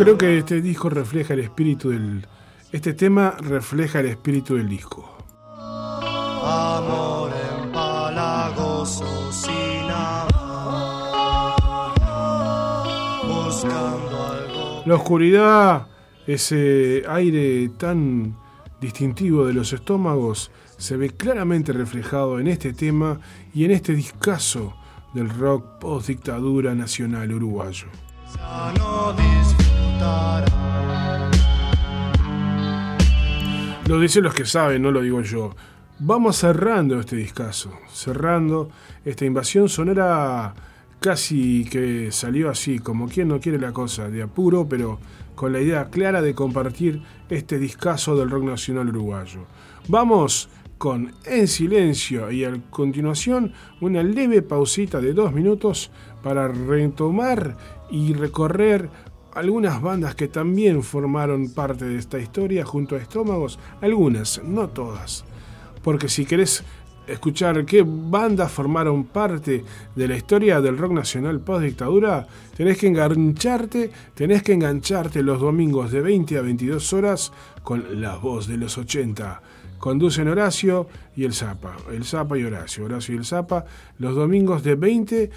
Creo 0.00 0.16
que 0.16 0.38
este 0.38 0.62
disco 0.62 0.88
refleja 0.88 1.34
el 1.34 1.40
espíritu 1.40 1.90
del. 1.90 2.26
Este 2.72 2.94
tema 2.94 3.34
refleja 3.38 4.00
el 4.00 4.06
espíritu 4.06 4.54
del 4.54 4.66
disco. 4.66 5.18
Amor 6.42 7.30
empalagoso 7.62 9.30
sin 9.30 9.90
amar. 9.90 11.52
Buscando 13.28 14.24
algo. 14.24 14.82
La 14.86 14.94
oscuridad, 14.94 15.88
ese 16.26 17.02
aire 17.06 17.68
tan 17.76 18.38
distintivo 18.80 19.44
de 19.44 19.52
los 19.52 19.74
estómagos, 19.74 20.50
se 20.78 20.96
ve 20.96 21.10
claramente 21.10 21.74
reflejado 21.74 22.40
en 22.40 22.46
este 22.46 22.72
tema 22.72 23.20
y 23.52 23.66
en 23.66 23.72
este 23.72 23.92
discazo 23.92 24.74
del 25.12 25.28
rock 25.28 25.78
post 25.78 26.08
dictadura 26.08 26.74
nacional 26.74 27.30
uruguayo. 27.34 27.88
Ya 28.34 28.72
no 28.78 28.99
disfrutará. 28.99 28.99
Lo 33.90 33.98
dicen 33.98 34.22
los 34.22 34.34
que 34.34 34.44
saben, 34.44 34.82
no 34.82 34.92
lo 34.92 35.00
digo 35.00 35.20
yo. 35.22 35.54
Vamos 35.98 36.36
cerrando 36.36 37.00
este 37.00 37.16
discazo, 37.16 37.72
cerrando 37.92 38.70
esta 39.04 39.24
invasión 39.24 39.68
sonora 39.68 40.54
casi 41.00 41.64
que 41.64 42.12
salió 42.12 42.50
así, 42.50 42.78
como 42.78 43.08
quien 43.08 43.26
no 43.26 43.40
quiere 43.40 43.58
la 43.58 43.72
cosa, 43.72 44.08
de 44.08 44.22
apuro, 44.22 44.68
pero 44.68 45.00
con 45.34 45.52
la 45.52 45.60
idea 45.60 45.90
clara 45.90 46.22
de 46.22 46.34
compartir 46.34 47.02
este 47.28 47.58
discazo 47.58 48.14
del 48.14 48.30
rock 48.30 48.44
nacional 48.44 48.90
uruguayo. 48.90 49.40
Vamos 49.88 50.48
con 50.78 51.12
En 51.24 51.48
Silencio 51.48 52.30
y 52.30 52.44
a 52.44 52.52
continuación 52.70 53.52
una 53.80 54.02
leve 54.02 54.40
pausita 54.40 55.00
de 55.00 55.14
dos 55.14 55.32
minutos 55.32 55.90
para 56.22 56.46
retomar 56.48 57.56
y 57.90 58.14
recorrer 58.14 58.88
algunas 59.34 59.80
bandas 59.80 60.14
que 60.14 60.28
también 60.28 60.82
formaron 60.82 61.50
parte 61.50 61.84
de 61.84 61.98
esta 61.98 62.18
historia 62.18 62.64
junto 62.64 62.96
a 62.96 62.98
Estómagos, 62.98 63.58
algunas, 63.80 64.42
no 64.44 64.68
todas. 64.68 65.24
Porque 65.82 66.08
si 66.08 66.24
querés 66.24 66.64
escuchar 67.06 67.64
qué 67.64 67.84
bandas 67.84 68.52
formaron 68.52 69.04
parte 69.04 69.64
de 69.94 70.08
la 70.08 70.16
historia 70.16 70.60
del 70.60 70.78
rock 70.78 70.92
nacional 70.92 71.40
post 71.40 71.64
dictadura, 71.64 72.26
tenés 72.56 72.78
que 72.78 72.86
engancharte, 72.86 73.90
tenés 74.14 74.42
que 74.42 74.52
engancharte 74.52 75.22
los 75.22 75.40
domingos 75.40 75.90
de 75.90 76.00
20 76.00 76.38
a 76.38 76.42
22 76.42 76.92
horas 76.92 77.32
con 77.62 78.00
La 78.00 78.16
Voz 78.16 78.46
de 78.46 78.56
los 78.56 78.78
80. 78.78 79.42
Conducen 79.78 80.28
Horacio 80.28 80.88
y 81.16 81.24
el 81.24 81.32
Zapa, 81.32 81.76
el 81.90 82.04
Zapa 82.04 82.36
y 82.36 82.44
Horacio, 82.44 82.84
Horacio 82.84 83.14
y 83.14 83.18
el 83.18 83.24
Zapa, 83.24 83.64
los 83.98 84.14
domingos 84.14 84.62
de 84.62 84.74
20 84.74 85.30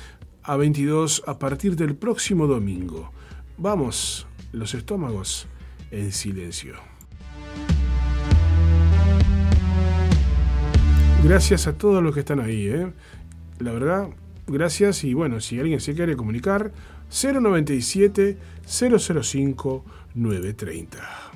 a 0.44 0.58
22 0.58 1.24
a 1.26 1.40
partir 1.40 1.76
del 1.76 1.96
próximo 1.96 2.46
domingo. 2.46 3.12
Vamos, 3.58 4.28
los 4.52 4.74
estómagos 4.74 5.48
en 5.92 6.12
silencio. 6.12 6.76
Gracias 11.24 11.68
a 11.68 11.78
todos 11.78 12.04
los 12.04 12.14
que 12.14 12.20
están 12.22 12.40
ahí, 12.40 12.68
¿eh? 12.68 12.92
La 13.60 13.72
verdad, 13.72 14.10
gracias 14.48 15.04
y 15.04 15.14
bueno, 15.14 15.40
si 15.40 15.60
alguien 15.60 15.80
se 15.80 15.94
quiere 15.94 16.18
comunicar, 16.18 16.72
097 17.10 18.38
005 18.66 19.86
930. 20.16 21.34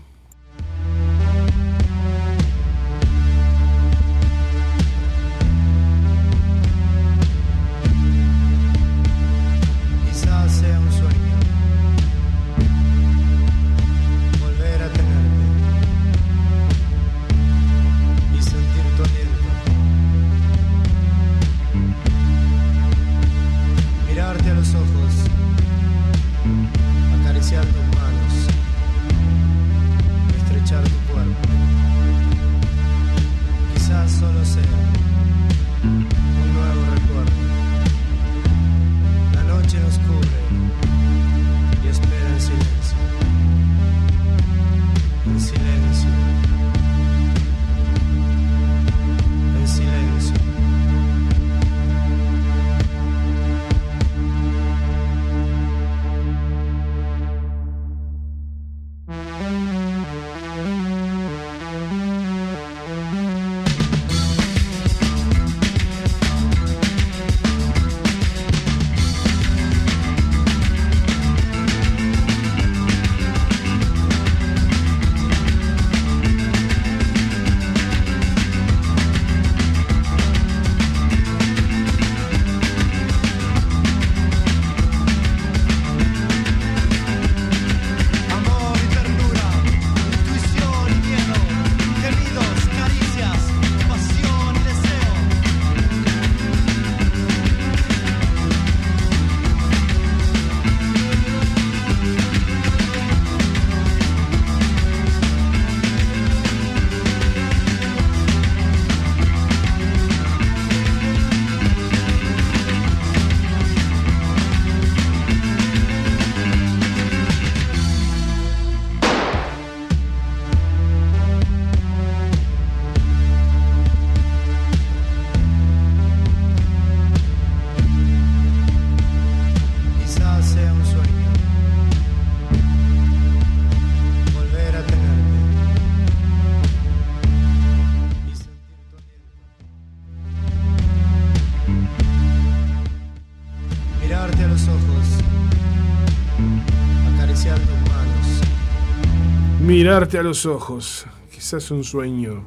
Mirarte 149.88 150.18
a 150.18 150.24
los 150.24 150.46
ojos, 150.46 151.06
quizás 151.32 151.72
un 151.72 151.82
sueño, 151.86 152.44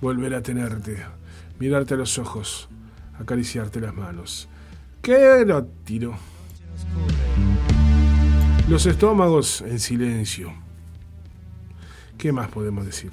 volver 0.00 0.34
a 0.34 0.40
tenerte. 0.40 1.04
Mirarte 1.58 1.92
a 1.92 1.98
los 1.98 2.16
ojos, 2.18 2.70
acariciarte 3.18 3.82
las 3.82 3.94
manos. 3.94 4.48
¡Qué 5.02 5.44
lo 5.44 5.62
tiro! 5.84 6.16
Los 8.66 8.86
estómagos 8.86 9.60
en 9.60 9.78
silencio. 9.78 10.54
¿Qué 12.16 12.32
más 12.32 12.48
podemos 12.48 12.86
decir? 12.86 13.10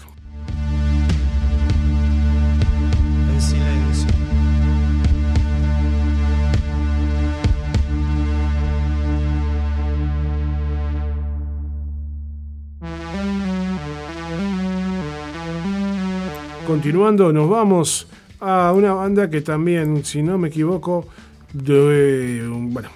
Continuando, 16.68 17.32
nos 17.32 17.50
vamos 17.50 18.08
a 18.42 18.74
una 18.76 18.94
banda 18.94 19.30
que 19.30 19.40
también, 19.40 20.04
si 20.04 20.22
no 20.22 20.38
me 20.38 20.50
equivoco, 20.50 21.08
de, 21.54 22.46
bueno, 22.46 22.90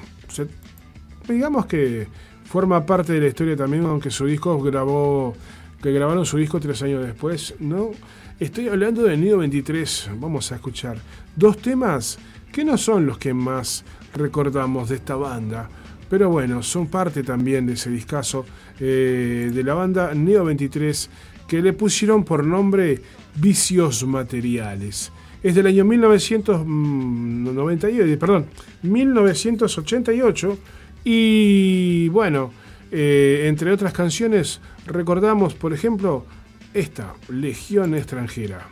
digamos 1.26 1.68
que 1.68 2.06
forma 2.44 2.86
parte 2.86 3.14
de 3.14 3.22
la 3.22 3.28
historia 3.28 3.56
también, 3.56 3.86
aunque 3.86 4.12
su 4.12 4.26
disco 4.26 4.62
grabó, 4.62 5.34
que 5.82 5.94
grabaron 5.94 6.26
su 6.26 6.38
disco 6.38 6.60
tres 6.60 6.82
años 6.82 7.02
después, 7.06 7.56
¿no? 7.60 7.92
Estoy 8.42 8.68
hablando 8.68 9.04
de 9.04 9.16
Nido 9.16 9.38
23, 9.38 10.10
vamos 10.20 10.52
a 10.52 10.56
escuchar 10.56 10.98
dos 11.38 11.58
temas 11.60 12.20
que 12.52 12.66
no 12.66 12.78
son 12.78 13.06
los 13.06 13.20
que 13.20 13.34
más 13.34 13.86
recordamos 14.14 14.90
de 14.90 14.96
esta 14.96 15.16
banda, 15.16 15.70
pero 16.10 16.30
bueno, 16.30 16.62
son 16.62 16.88
parte 16.88 17.24
también 17.24 17.68
de 17.68 17.74
ese 17.74 17.90
discazo 17.90 18.46
eh, 18.82 19.50
de 19.54 19.64
la 19.64 19.76
banda 19.76 20.14
Neo 20.14 20.44
23 20.44 21.10
que 21.52 21.62
le 21.62 21.74
pusieron 21.74 22.24
por 22.24 22.46
nombre 22.46 23.02
Vicios 23.36 24.06
Materiales. 24.06 25.12
Es 25.44 25.54
del 25.54 25.68
año 25.68 25.84
1998, 25.84 28.18
perdón, 28.18 28.46
1988 28.84 30.58
y 31.04 32.08
bueno, 32.08 32.54
eh, 32.90 33.48
entre 33.48 33.74
otras 33.74 33.92
canciones 33.92 34.62
recordamos, 34.86 35.54
por 35.54 35.74
ejemplo, 35.74 36.26
esta, 36.74 37.16
Legión 37.28 37.96
extranjera. 37.96 38.70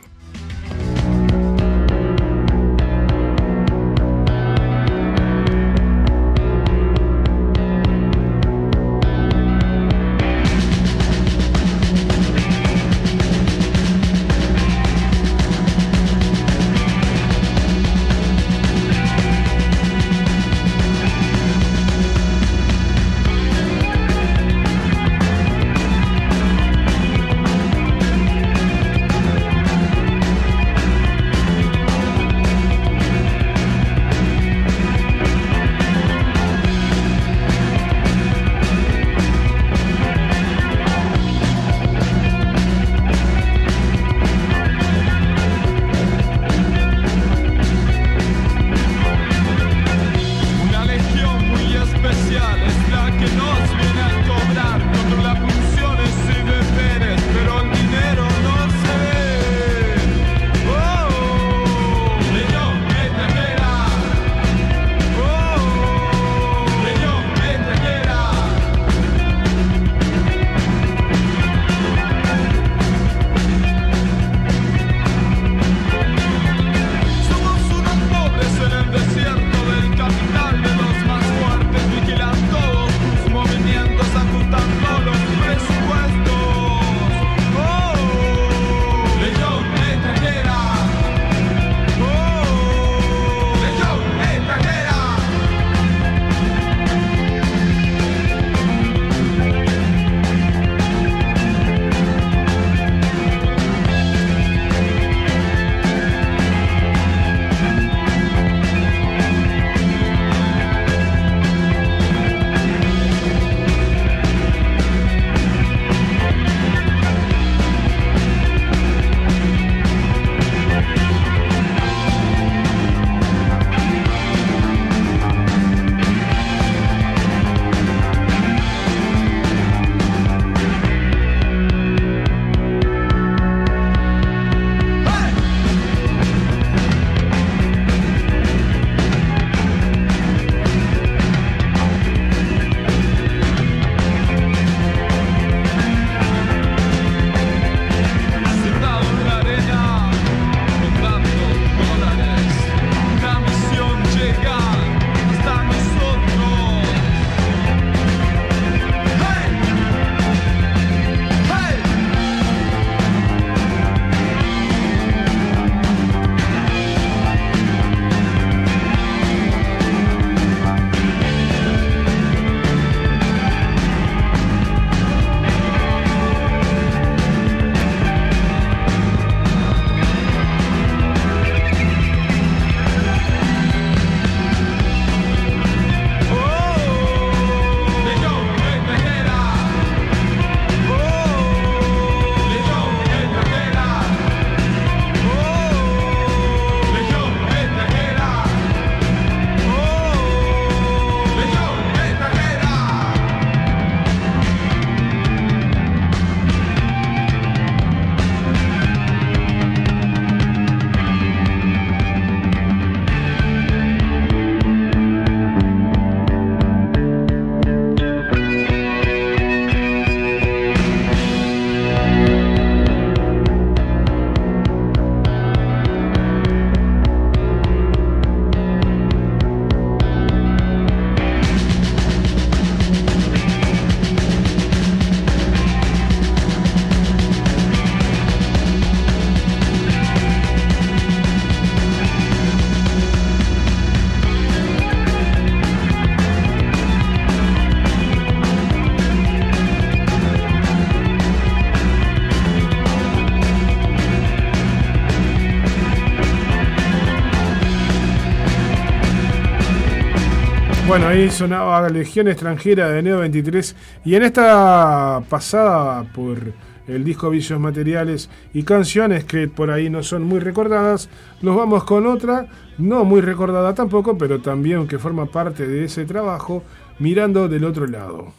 Ahí 261.10 261.28
sonaba 261.28 261.88
Legión 261.88 262.28
extranjera 262.28 262.88
de 262.88 263.02
Neo 263.02 263.18
23 263.18 263.74
y 264.04 264.14
en 264.14 264.22
esta 264.22 265.20
pasada 265.28 266.04
por 266.12 266.52
el 266.86 267.02
disco 267.02 267.30
Vicios 267.30 267.58
Materiales 267.58 268.30
y 268.54 268.62
canciones 268.62 269.24
que 269.24 269.48
por 269.48 269.72
ahí 269.72 269.90
no 269.90 270.04
son 270.04 270.22
muy 270.22 270.38
recordadas, 270.38 271.08
nos 271.42 271.56
vamos 271.56 271.82
con 271.82 272.06
otra, 272.06 272.46
no 272.78 273.04
muy 273.04 273.22
recordada 273.22 273.74
tampoco, 273.74 274.16
pero 274.16 274.40
también 274.40 274.86
que 274.86 275.00
forma 275.00 275.26
parte 275.26 275.66
de 275.66 275.84
ese 275.84 276.04
trabajo, 276.04 276.62
mirando 277.00 277.48
del 277.48 277.64
otro 277.64 277.88
lado. 277.88 278.32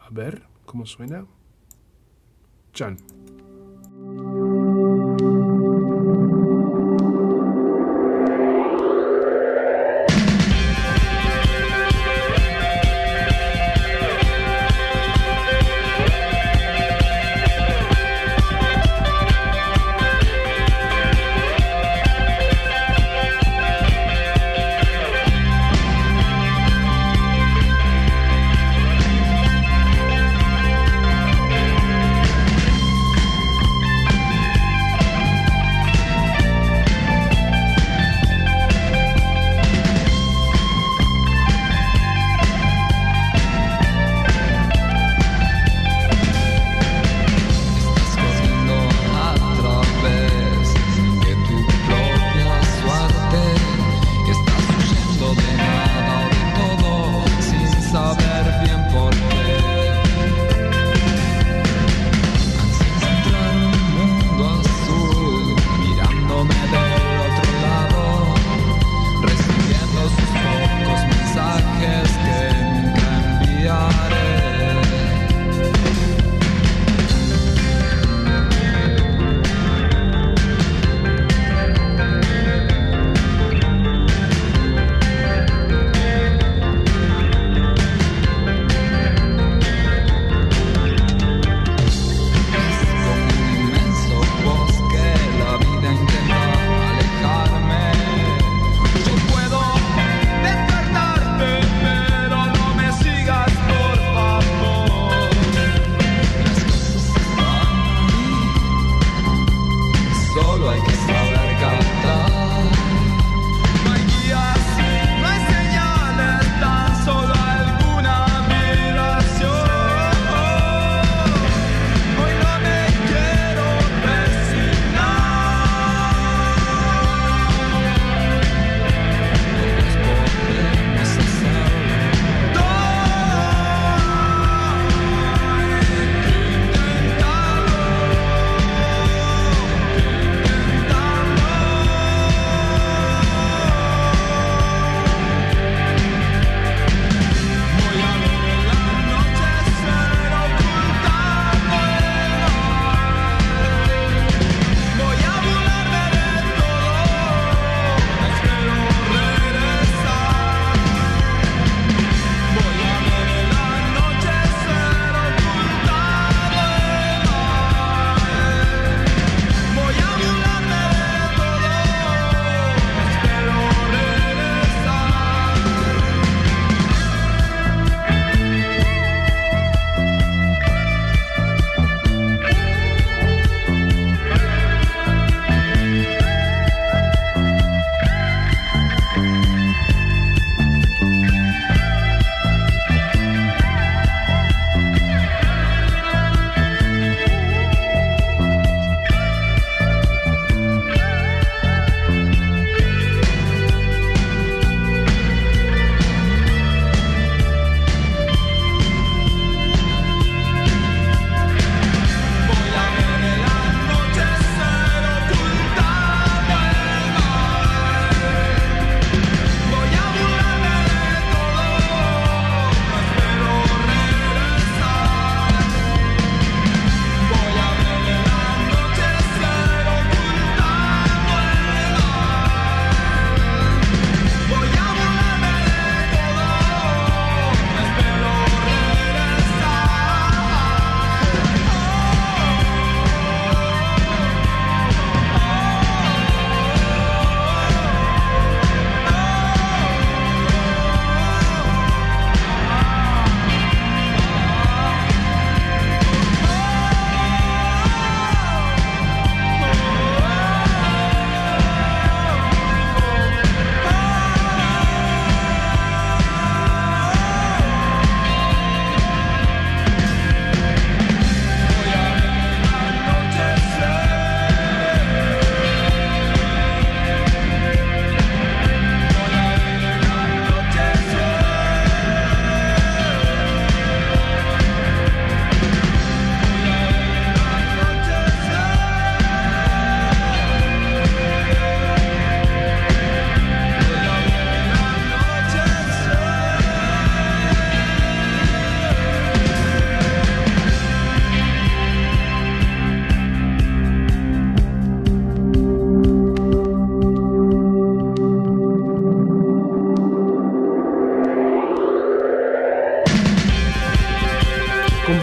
A 0.00 0.10
ver, 0.10 0.42
¿cómo 0.64 0.86
suena? 0.86 1.24
Chan. 2.72 2.96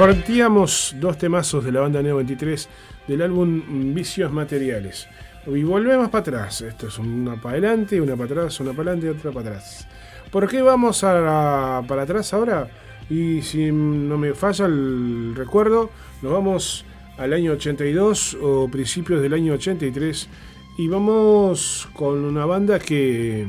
Compartíamos 0.07 0.95
dos 1.01 1.17
temazos 1.17 1.65
de 1.65 1.71
la 1.73 1.81
banda 1.81 2.01
Neo 2.01 2.15
23 2.15 2.69
del 3.09 3.21
álbum 3.21 3.93
Vicios 3.93 4.31
Materiales. 4.31 5.05
Y 5.45 5.63
volvemos 5.63 6.07
para 6.07 6.21
atrás. 6.21 6.61
Esto 6.61 6.87
es 6.87 6.97
una 6.97 7.35
para 7.35 7.57
adelante, 7.57 7.99
una 7.99 8.15
para 8.15 8.31
atrás, 8.31 8.57
una 8.61 8.71
para 8.71 8.91
adelante 8.91 9.07
y 9.07 9.09
otra 9.09 9.33
para 9.33 9.49
atrás. 9.49 9.85
¿Por 10.31 10.47
qué 10.47 10.61
vamos 10.61 11.01
para 11.01 12.01
atrás 12.01 12.33
ahora? 12.33 12.69
Y 13.09 13.41
si 13.41 13.69
no 13.69 14.17
me 14.17 14.33
falla 14.33 14.67
el 14.67 15.33
recuerdo, 15.35 15.89
nos 16.21 16.31
vamos 16.31 16.85
al 17.17 17.33
año 17.33 17.51
82 17.51 18.37
o 18.41 18.69
principios 18.69 19.21
del 19.21 19.33
año 19.33 19.55
83 19.55 20.29
y 20.77 20.87
vamos 20.87 21.89
con 21.91 22.23
una 22.23 22.45
banda 22.45 22.79
que, 22.79 23.45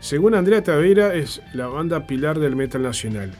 según 0.00 0.34
Andrea 0.34 0.62
Tavera, 0.62 1.14
es 1.14 1.40
la 1.54 1.68
banda 1.68 2.06
pilar 2.06 2.38
del 2.38 2.54
metal 2.54 2.82
nacional. 2.82 3.32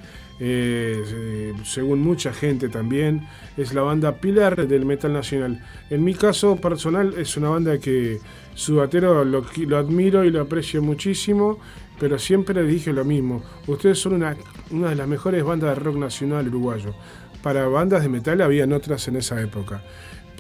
Eh, 0.43 1.53
según 1.65 2.01
mucha 2.01 2.33
gente 2.33 2.71
también, 2.71 3.27
es 3.59 3.75
la 3.75 3.83
banda 3.83 4.17
pilar 4.17 4.67
del 4.67 4.87
metal 4.87 5.13
nacional. 5.13 5.63
En 5.91 6.03
mi 6.03 6.15
caso 6.15 6.57
personal 6.57 7.15
es 7.19 7.37
una 7.37 7.51
banda 7.51 7.79
que 7.79 8.21
su 8.55 8.77
batero 8.77 9.23
lo, 9.25 9.45
admiro 9.77 10.25
y 10.25 10.31
lo 10.31 10.41
aprecio 10.41 10.83
muchísimo, 10.83 11.59
pero 11.99 12.19
siempre 12.19 12.63
dije 12.63 12.93
lo 12.95 13.05
mismo. 13.05 13.43
Ustedes 13.67 13.99
son 13.99 14.15
una, 14.15 14.35
una 14.71 14.89
de 14.89 14.97
las 14.97 15.07
mejores 15.07 15.45
bandas 15.45 15.77
de 15.77 15.85
rock 15.85 15.97
nacional 15.97 16.49
uruguayo. 16.49 16.95
Para 17.43 17.69
bandas 17.69 18.03
de 18.03 18.09
metal 18.09 18.41
habían 18.41 18.73
otras 18.73 19.07
en 19.09 19.17
esa 19.17 19.41
época 19.41 19.83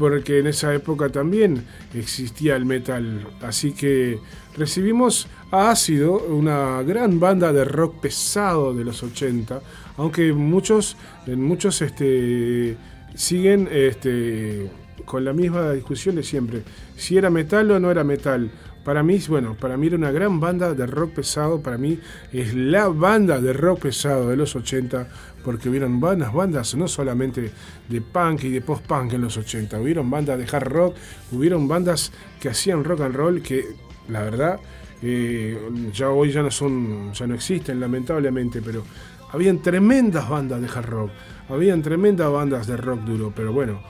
porque 0.01 0.39
en 0.39 0.47
esa 0.47 0.73
época 0.75 1.11
también 1.11 1.67
existía 1.93 2.57
el 2.57 2.65
metal. 2.65 3.27
Así 3.43 3.73
que 3.73 4.19
recibimos 4.57 5.29
a 5.51 5.71
Ácido, 5.71 6.19
una 6.29 6.83
gran 6.83 7.19
banda 7.19 7.53
de 7.53 7.65
rock 7.65 8.01
pesado 8.01 8.73
de 8.73 8.85
los 8.85 9.03
80, 9.03 9.61
aunque 9.97 10.33
muchos, 10.33 10.97
muchos 11.27 11.83
este, 11.83 12.77
siguen 13.15 13.69
este, 13.71 14.71
con 15.05 15.25
la 15.25 15.33
misma 15.33 15.73
discusión 15.73 16.15
de 16.15 16.23
siempre, 16.23 16.63
si 16.97 17.17
era 17.17 17.31
metal 17.31 17.71
o 17.71 17.81
no 17.81 17.91
era 17.91 18.05
metal. 18.05 18.51
Para 18.85 19.03
mí, 19.03 19.21
bueno, 19.29 19.57
para 19.61 19.77
mí 19.77 19.89
era 19.89 19.97
una 19.97 20.11
gran 20.11 20.41
banda 20.41 20.73
de 20.73 20.87
rock 20.87 21.17
pesado, 21.17 21.61
para 21.61 21.77
mí 21.77 21.99
es 22.33 22.55
la 22.55 22.89
banda 22.89 23.39
de 23.39 23.53
rock 23.53 23.81
pesado 23.81 24.29
de 24.29 24.37
los 24.37 24.57
80, 24.57 25.07
porque 25.45 25.69
hubieron 25.69 26.01
bandas, 26.01 26.33
bandas 26.33 26.75
no 26.75 26.89
solamente 26.89 27.51
de 27.89 28.01
punk 28.01 28.45
y 28.45 28.51
de 28.51 28.63
post-punk 28.63 29.13
en 29.13 29.23
los 29.23 29.37
80, 29.37 29.81
hubieron 29.81 30.09
bandas 30.11 30.39
de 30.39 30.57
hard 30.57 30.69
rock, 30.69 30.97
hubieron 31.33 31.69
bandas 31.69 32.13
que 32.41 32.49
hacían 32.49 32.85
rock 32.85 33.03
and 33.03 33.15
roll 33.15 33.43
que, 33.43 33.65
la 34.09 34.23
verdad, 34.23 34.61
eh, 35.03 35.59
ya 35.93 36.11
hoy 36.11 36.31
ya 36.31 36.43
no 36.43 36.51
son, 36.51 37.13
ya 37.13 37.27
no 37.27 37.35
existen 37.35 37.81
lamentablemente, 37.81 38.61
pero 38.63 38.85
habían 39.33 39.63
tremendas 39.63 40.29
bandas 40.29 40.61
de 40.61 40.69
hard 40.69 40.87
rock, 40.87 41.11
habían 41.49 41.83
tremendas 41.83 42.31
bandas 42.31 42.67
de 42.67 42.77
rock 42.77 43.01
duro, 43.01 43.33
pero 43.35 43.53
bueno, 43.53 43.81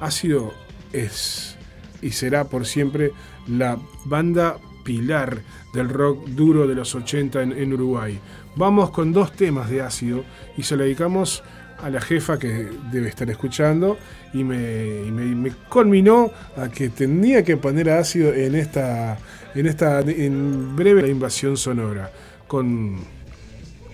ha 0.00 0.10
sido, 0.10 0.52
es 0.92 1.56
y 2.02 2.10
será 2.12 2.44
por 2.44 2.66
siempre 2.66 3.12
la 3.46 3.78
banda 4.04 4.56
pilar 4.84 5.40
del 5.74 5.88
rock 5.88 6.26
duro 6.28 6.66
de 6.66 6.74
los 6.74 6.94
80 6.94 7.42
en, 7.42 7.72
Uruguay. 7.72 8.18
Vamos 8.56 8.90
con 8.90 9.12
dos 9.12 9.32
temas 9.32 9.70
de 9.70 9.82
ácido 9.82 10.24
y 10.56 10.62
se 10.62 10.76
lo 10.76 10.84
dedicamos 10.84 11.42
a 11.82 11.88
la 11.90 12.00
jefa 12.00 12.38
que 12.38 12.70
debe 12.90 13.08
estar 13.08 13.28
escuchando 13.30 13.96
y 14.32 14.44
me, 14.44 15.06
y 15.06 15.10
me 15.10 15.52
conminó 15.68 16.30
a 16.56 16.68
que 16.68 16.88
tenía 16.90 17.42
que 17.42 17.56
poner 17.56 17.90
ácido 17.90 18.34
en 18.34 18.54
esta, 18.54 19.18
en 19.54 19.66
esta 19.66 20.00
en 20.00 20.74
breve 20.76 21.08
invasión 21.08 21.56
sonora. 21.56 22.10
Con 22.46 22.98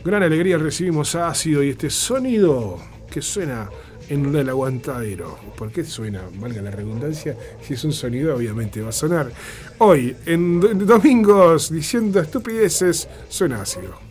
gran 0.04 0.22
alegría 0.22 0.58
recibimos 0.58 1.14
a 1.14 1.28
ácido 1.28 1.62
y 1.62 1.70
este 1.70 1.90
sonido 1.90 2.78
que 3.10 3.20
suena 3.22 3.68
en 4.08 4.34
el 4.36 4.48
aguantadero. 4.48 5.36
¿Por 5.56 5.72
qué 5.72 5.82
suena? 5.84 6.22
Valga 6.38 6.62
la 6.62 6.70
redundancia. 6.70 7.36
Si 7.60 7.74
es 7.74 7.84
un 7.84 7.92
sonido, 7.92 8.36
obviamente 8.36 8.80
va 8.80 8.90
a 8.90 8.92
sonar. 8.92 9.30
Hoy, 9.78 10.14
en 10.26 10.60
do- 10.60 10.74
domingos, 10.74 11.70
diciendo 11.72 12.20
estupideces, 12.20 13.08
suena 13.28 13.62
ácido. 13.62 14.05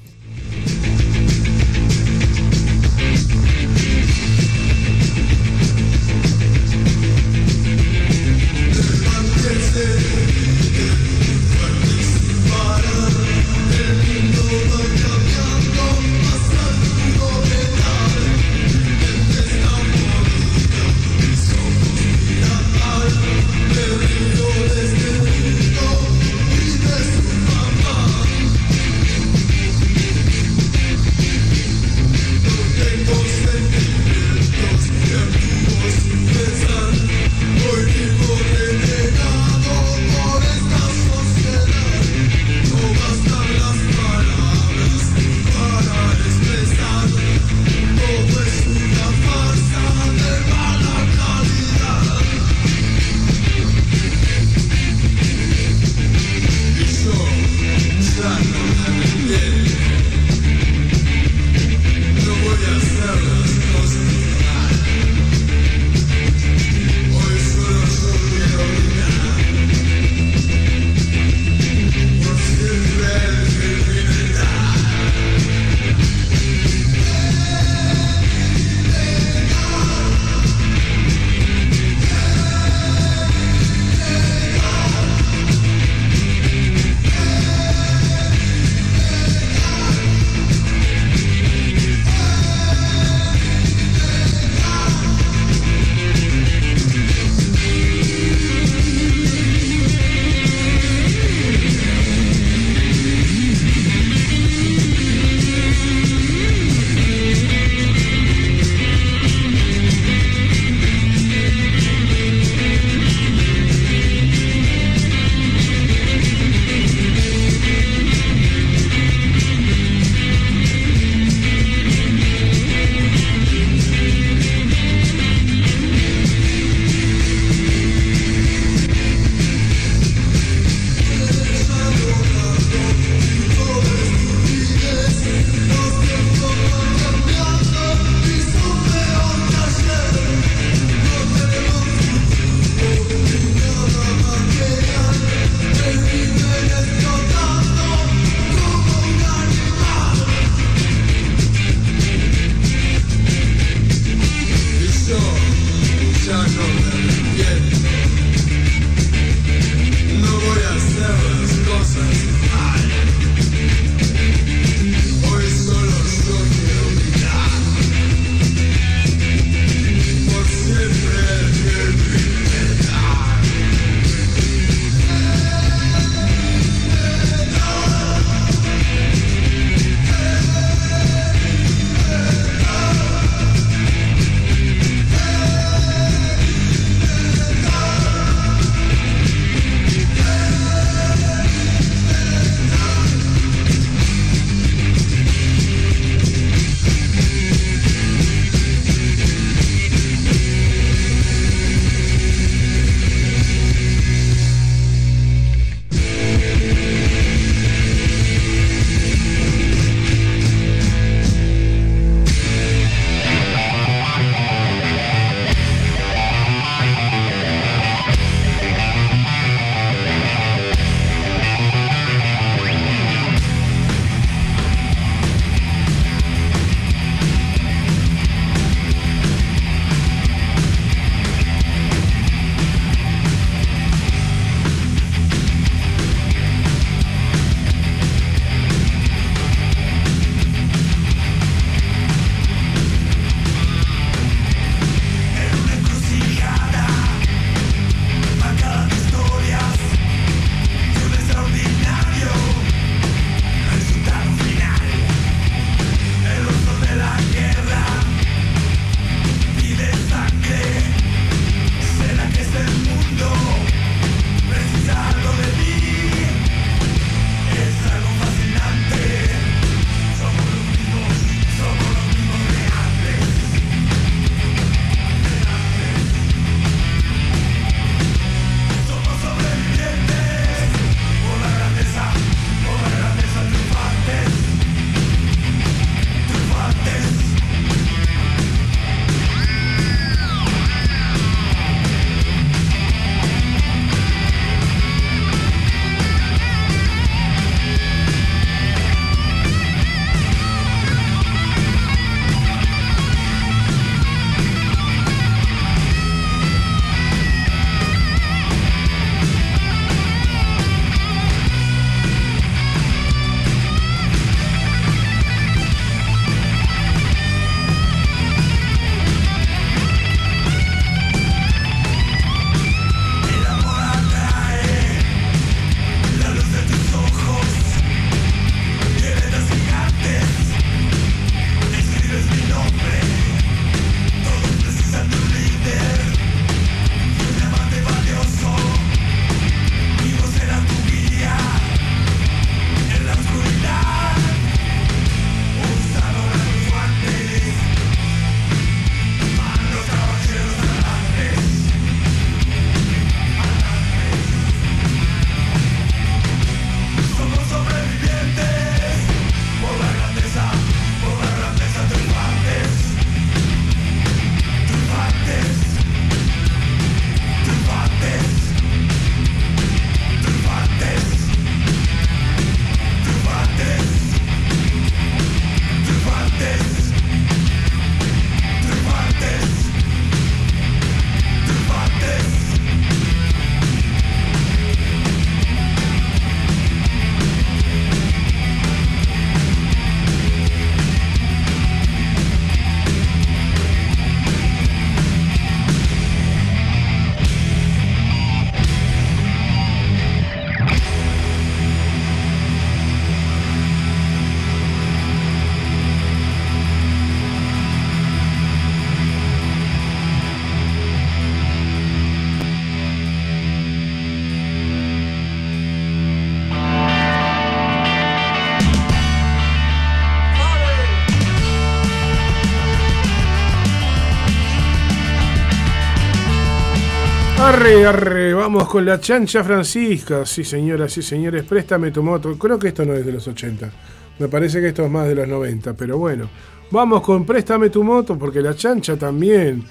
Arre, 427.55 427.85
arre, 427.85 428.33
vamos 428.33 428.67
con 428.67 428.83
la 428.83 428.99
chancha 428.99 429.41
Francisca. 429.41 430.25
Sí, 430.25 430.43
señoras, 430.43 430.91
sí, 430.91 431.01
señores, 431.01 431.45
préstame 431.45 431.89
tu 431.89 432.03
moto. 432.03 432.37
Creo 432.37 432.59
que 432.59 432.67
esto 432.67 432.83
no 432.83 432.93
es 432.93 433.05
de 433.05 433.13
los 433.13 433.25
80. 433.25 433.71
Me 434.19 434.27
parece 434.27 434.59
que 434.59 434.67
esto 434.67 434.83
es 434.83 434.91
más 434.91 435.07
de 435.07 435.15
los 435.15 435.25
90, 435.25 435.73
pero 435.73 435.97
bueno. 435.97 436.29
Vamos 436.69 437.01
con 437.01 437.25
préstame 437.25 437.69
tu 437.69 437.81
moto 437.81 438.19
porque 438.19 438.41
la 438.41 438.57
chancha 438.57 438.97
también. 438.97 439.63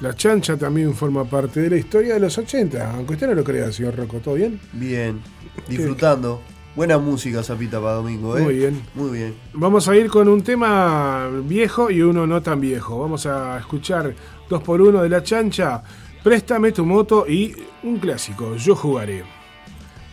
La 0.00 0.14
chancha 0.14 0.58
también 0.58 0.92
forma 0.92 1.24
parte 1.24 1.60
de 1.60 1.70
la 1.70 1.76
historia 1.78 2.12
de 2.12 2.20
los 2.20 2.36
80. 2.36 2.92
Aunque 2.96 3.14
usted 3.14 3.28
no 3.28 3.34
lo 3.34 3.42
crea, 3.42 3.72
señor 3.72 3.96
Rocco, 3.96 4.18
¿todo 4.18 4.34
bien? 4.34 4.60
Bien, 4.74 5.18
disfrutando. 5.66 6.42
Buena 6.76 6.98
música, 6.98 7.42
Zapita, 7.42 7.80
para 7.80 7.94
domingo, 7.94 8.36
¿eh? 8.36 8.42
Muy 8.42 8.54
bien. 8.54 8.82
Muy 8.94 9.16
bien. 9.16 9.34
Vamos 9.54 9.88
a 9.88 9.96
ir 9.96 10.10
con 10.10 10.28
un 10.28 10.42
tema 10.42 11.30
viejo 11.44 11.90
y 11.90 12.02
uno 12.02 12.26
no 12.26 12.42
tan 12.42 12.60
viejo. 12.60 13.00
Vamos 13.00 13.24
a 13.24 13.58
escuchar 13.58 14.14
dos 14.46 14.62
por 14.62 14.82
uno 14.82 15.02
de 15.02 15.08
la 15.08 15.22
chancha. 15.22 15.82
Préstame 16.22 16.72
tu 16.72 16.84
moto 16.84 17.26
y 17.26 17.54
un 17.82 17.98
clásico, 17.98 18.54
yo 18.56 18.76
jugaré. 18.76 19.24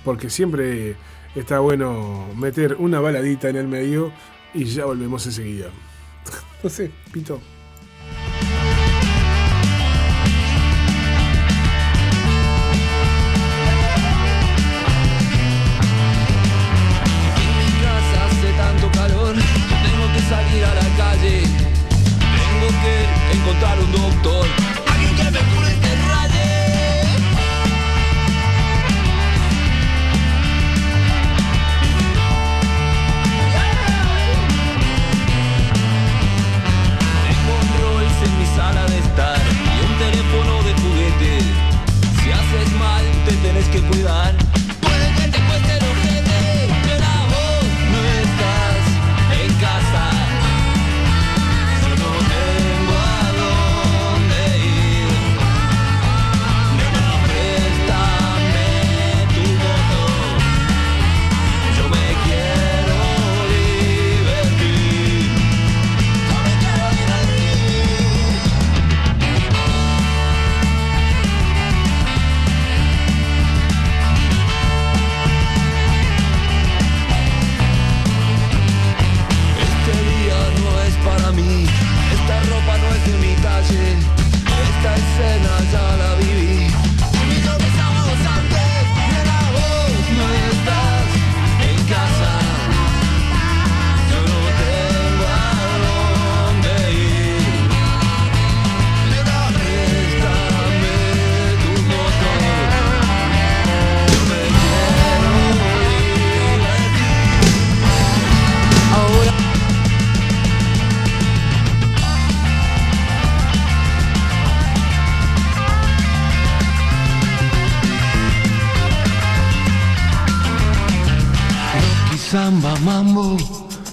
Porque 0.05 0.30
siempre 0.30 0.95
está 1.36 1.60
bueno 1.60 2.28
meter 2.36 2.76
una 2.80 3.01
baladita 3.01 3.49
en 3.49 3.58
el 3.58 3.68
medio 3.68 4.14
y 4.53 4.64
ya 4.66 4.86
volvemos 4.86 5.26
enseguida. 5.26 5.68
No 6.64 6.72
sé, 6.72 6.89
Pito. 7.12 7.39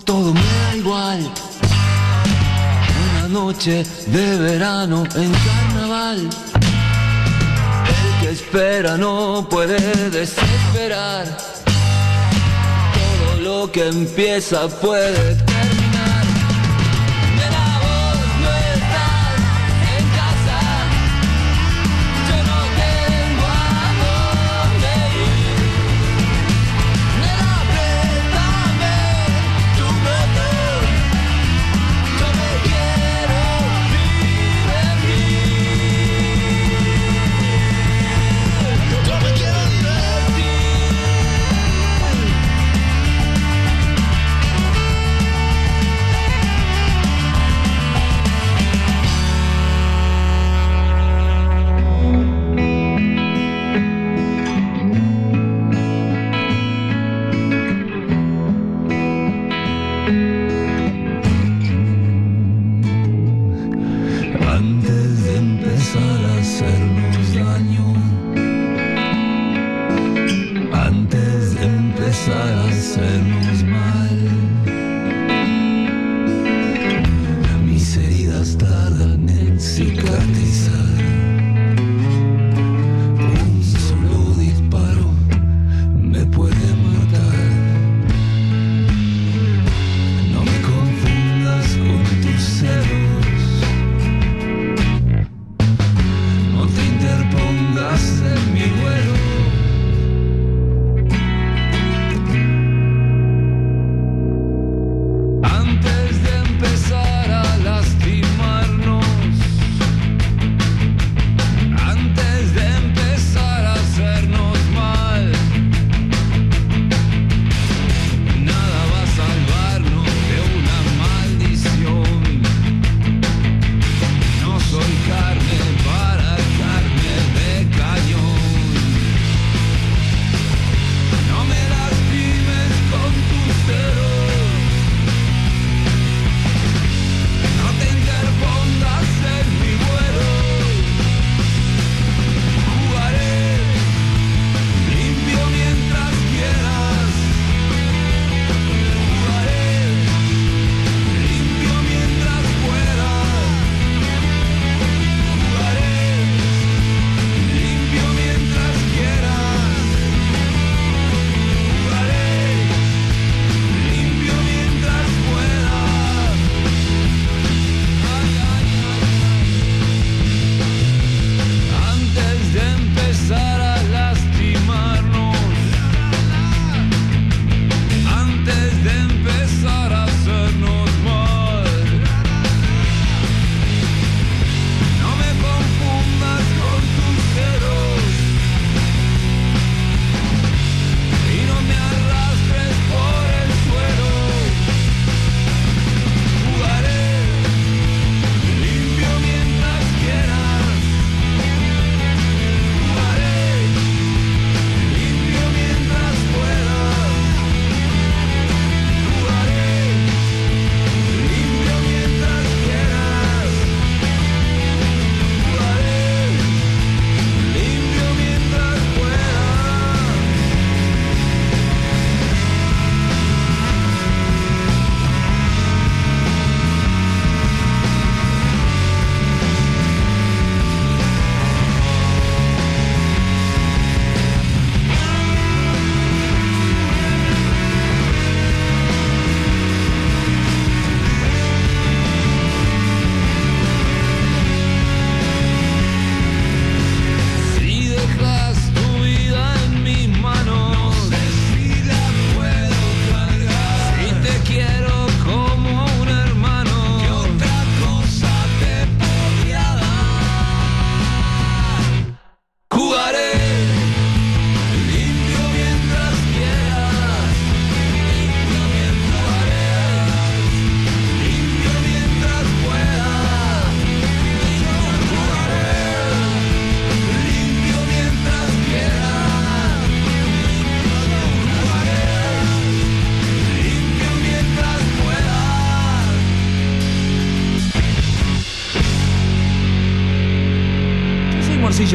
Todo 0.05 0.34
me 0.34 0.40
da 0.40 0.76
igual. 0.76 1.30
Una 3.18 3.28
noche 3.28 3.84
de 4.06 4.38
verano 4.38 5.05
en 5.14 5.32
carnaval. 5.32 6.28
El 7.88 8.20
que 8.20 8.32
espera 8.32 8.96
no 8.98 9.46
puede 9.48 9.78
desesperar. 10.10 11.24
Todo 12.94 13.40
lo 13.40 13.72
que 13.72 13.88
empieza 13.88 14.68
puede 14.68 15.53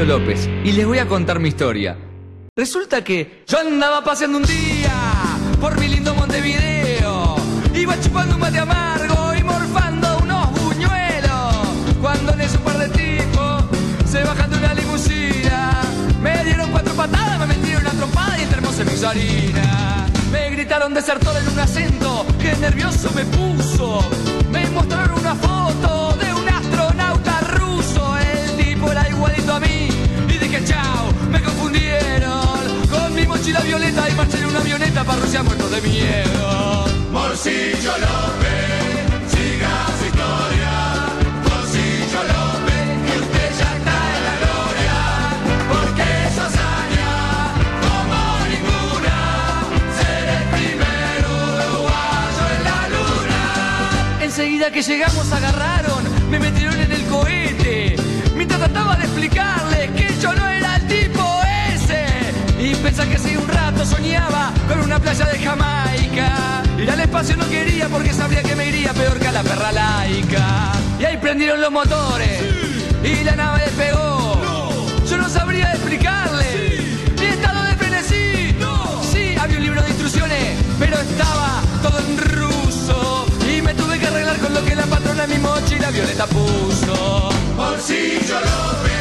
López 0.06 0.48
y 0.64 0.72
les 0.72 0.86
voy 0.86 1.00
a 1.00 1.08
contar 1.08 1.40
mi 1.40 1.50
historia. 1.50 1.98
Resulta 2.56 3.04
que 3.04 3.44
yo 3.48 3.60
andaba 3.60 4.04
paseando 4.04 4.38
un 4.38 4.46
día 4.46 4.92
por 5.60 5.80
mi 5.80 5.88
lindo 5.88 6.14
Montevideo. 6.16 7.36
Iba 7.74 8.00
chupando 8.00 8.36
un 8.36 8.42
mate 8.42 8.60
amargo 8.60 9.34
y 9.36 9.44
morfando 9.44 10.20
unos 10.24 10.52
buñuelos. 10.62 11.56
Cuando 12.02 12.34
en 12.34 12.42
un 12.42 12.58
par 12.64 12.78
de 12.78 12.90
tipos 12.90 13.64
se 14.06 14.24
bajan 14.24 14.50
de 14.50 14.58
una 14.58 14.74
limusina. 14.74 15.82
Me 16.22 16.44
dieron 16.44 16.72
cuatro 16.72 16.94
patadas, 16.94 17.40
me 17.40 17.48
metieron 17.48 17.82
una 17.82 17.92
trompada 17.92 18.40
y 18.40 18.44
entremos 18.44 18.80
en 18.80 18.88
mi 18.88 19.06
harina. 19.06 20.08
Me 20.32 20.50
gritaron 20.52 20.94
desertor 20.94 21.36
en 21.38 21.48
un 21.50 21.60
acento 21.60 22.26
que 22.42 22.56
nervioso 22.56 23.12
me 23.16 23.26
puso. 23.26 24.10
Me 24.52 24.68
mostraron 24.70 25.20
una 25.20 25.36
foto 25.36 25.99
mochila 33.50 33.62
violeta 33.62 34.10
y 34.10 34.14
marché 34.14 34.38
en 34.38 34.46
una 34.46 34.60
avioneta 34.60 35.04
para 35.04 35.22
Rusia 35.22 35.42
muerto 35.42 35.70
de 35.70 35.82
miedo. 35.82 36.86
Morcillo 37.12 37.94
López, 37.98 39.32
siga 39.32 39.72
su 39.98 40.06
historia. 40.06 40.74
Morcillo 41.50 42.22
López, 42.32 42.86
que 43.06 43.20
usted 43.20 43.50
ya 43.60 43.70
está 43.78 43.96
en 44.16 44.22
la 44.28 44.36
gloria. 44.44 44.98
Porque 45.72 46.04
hazaña, 46.46 47.12
como 47.86 48.18
ninguna, 48.54 49.18
ser 49.98 50.26
el 50.38 50.44
primer 50.56 51.18
uruguayo 51.26 52.46
en 52.56 52.64
la 52.70 52.80
luna. 52.94 53.40
Enseguida 54.22 54.72
que 54.72 54.82
llegamos 54.84 55.32
agarraron, 55.32 56.04
me 56.30 56.40
metieron 56.40 56.80
en 56.80 56.92
el 56.92 57.04
cohete. 57.06 57.96
Mientras 58.36 58.60
trataba 58.60 58.96
de 58.96 59.06
explicarles 59.06 59.59
Y 62.80 62.82
pensé 62.82 63.08
que 63.10 63.16
hace 63.16 63.38
un 63.38 63.48
rato 63.48 63.86
soñaba 63.86 64.54
con 64.70 64.80
una 64.80 65.00
playa 65.00 65.26
de 65.26 65.40
Jamaica. 65.40 66.64
Ir 66.78 66.90
al 66.90 67.00
espacio 67.02 67.36
no 67.36 67.48
quería 67.50 67.90
porque 67.90 68.14
sabría 68.14 68.42
que 68.42 68.56
me 68.56 68.68
iría 68.68 68.94
peor 68.94 69.20
que 69.20 69.28
a 69.28 69.32
la 69.34 69.44
perra 69.44 69.72
laica. 69.72 70.72
Y 70.98 71.04
ahí 71.04 71.18
prendieron 71.18 71.60
los 71.60 71.72
motores 71.72 72.42
y 73.04 73.24
la 73.24 73.36
nave 73.36 73.64
despegó. 73.66 74.40
Yo 75.10 75.18
no 75.18 75.28
sabría 75.28 75.72
explicarle 75.74 76.82
mi 77.20 77.26
estado 77.26 77.64
de 77.64 77.76
frenesí. 77.76 78.56
Sí, 79.12 79.36
había 79.38 79.58
un 79.58 79.64
libro 79.64 79.82
de 79.82 79.90
instrucciones, 79.90 80.58
pero 80.80 80.98
estaba 81.00 81.62
todo 81.82 82.00
en 82.00 82.18
ruso. 82.18 83.26
Y 83.46 83.62
me 83.62 83.74
tuve 83.74 84.00
que 84.00 84.08
arreglar 84.08 84.38
con 84.38 84.54
lo 84.54 84.64
que 84.64 84.76
la 84.76 84.86
patrona 84.86 85.26
en 85.26 85.30
mi 85.32 85.38
mochila 85.40 85.92
violeta 85.92 86.26
puso. 86.28 87.30
Morcillo 87.58 88.40
López, 88.40 88.99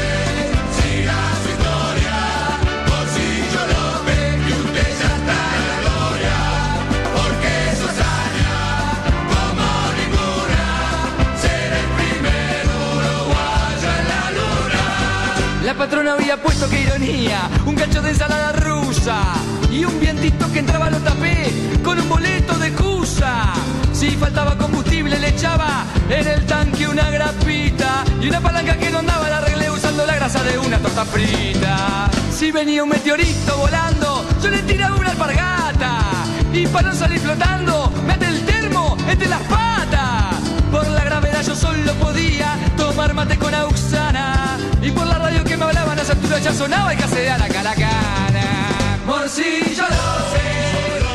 patrona 15.79 16.15
había 16.15 16.37
puesto 16.43 16.69
que 16.69 16.81
ironía, 16.83 17.49
un 17.65 17.77
cacho 17.77 18.03
de 18.03 18.11
ensalada 18.11 18.51
rusa 18.51 19.21
y 19.71 19.85
un 19.85 20.01
vientito 20.01 20.51
que 20.53 20.59
entraba 20.59 20.91
lo 20.91 20.99
tapé 20.99 21.53
con 21.85 22.01
un 22.01 22.09
boleto 22.09 22.59
de 22.59 22.73
cusa. 22.73 23.53
Si 23.93 24.11
faltaba 24.17 24.59
combustible 24.59 25.21
le 25.21 25.29
echaba 25.29 25.85
en 26.11 26.27
el 26.27 26.45
tanque 26.47 26.89
una 26.89 27.09
grapita 27.11 28.03
y 28.21 28.29
una 28.29 28.41
palanca 28.41 28.77
que 28.77 28.91
no 28.91 28.99
andaba 28.99 29.31
la 29.31 29.39
arreglé 29.39 29.71
usando 29.71 30.05
la 30.05 30.17
grasa 30.17 30.43
de 30.43 30.59
una 30.59 30.79
torta 30.79 31.05
frita. 31.05 32.11
Si 32.37 32.51
venía 32.51 32.83
un 32.83 32.89
meteorito 32.89 33.57
volando, 33.57 34.27
yo 34.43 34.51
le 34.51 34.63
tiraba 34.63 34.97
una 34.97 35.11
alpargata 35.11 36.01
y 36.53 36.67
para 36.67 36.89
no 36.89 36.95
salir 36.95 37.21
flotando, 37.21 37.93
me 38.05 38.15
até 38.15 38.27
el 38.27 38.45
termo 38.45 38.97
entre 39.09 39.29
las 39.29 39.43
patas. 39.43 40.35
Por 40.73 40.89
la 40.89 41.05
gravedad 41.05 41.43
yo 41.43 41.55
solo 41.55 41.93
podía 41.95 42.57
tomar 42.77 43.15
mate 43.15 43.39
con 43.39 43.48
altura 46.29 46.41
ya 46.41 46.53
sonaba 46.53 46.93
el 46.93 46.99
casería 46.99 47.39
la 47.39 47.49
caracana. 47.49 48.99
Morcillo 49.07 49.85
López, 49.85 50.99
siga 51.01 51.08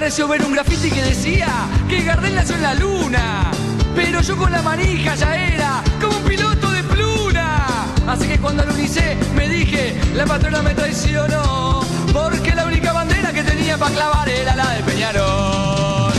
pareció 0.00 0.26
ver 0.28 0.42
un 0.46 0.52
grafiti 0.52 0.90
que 0.90 1.02
decía 1.02 1.46
que 1.86 2.02
Gardel 2.02 2.34
nació 2.34 2.54
en 2.54 2.62
la 2.62 2.74
luna. 2.74 3.50
Pero 3.94 4.22
yo 4.22 4.34
con 4.34 4.50
la 4.50 4.62
manija 4.62 5.14
ya 5.14 5.36
era 5.36 5.82
como 6.00 6.16
un 6.16 6.24
piloto 6.24 6.70
de 6.70 6.82
pluna. 6.84 7.66
Así 8.06 8.26
que 8.26 8.38
cuando 8.38 8.64
lo 8.64 8.72
unicé 8.72 9.18
me 9.36 9.46
dije, 9.46 10.00
la 10.14 10.24
patrona 10.24 10.62
me 10.62 10.74
traicionó. 10.74 11.82
Porque 12.14 12.54
la 12.54 12.64
única 12.64 12.94
bandera 12.94 13.30
que 13.30 13.42
tenía 13.42 13.76
para 13.76 13.94
clavar 13.94 14.26
era 14.30 14.56
la 14.56 14.70
de 14.70 14.82
Peñarol. 14.84 16.12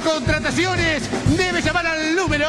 Contrataciones 0.00 1.08
debe 1.36 1.62
llamar 1.62 1.86
al 1.86 2.14
número 2.14 2.48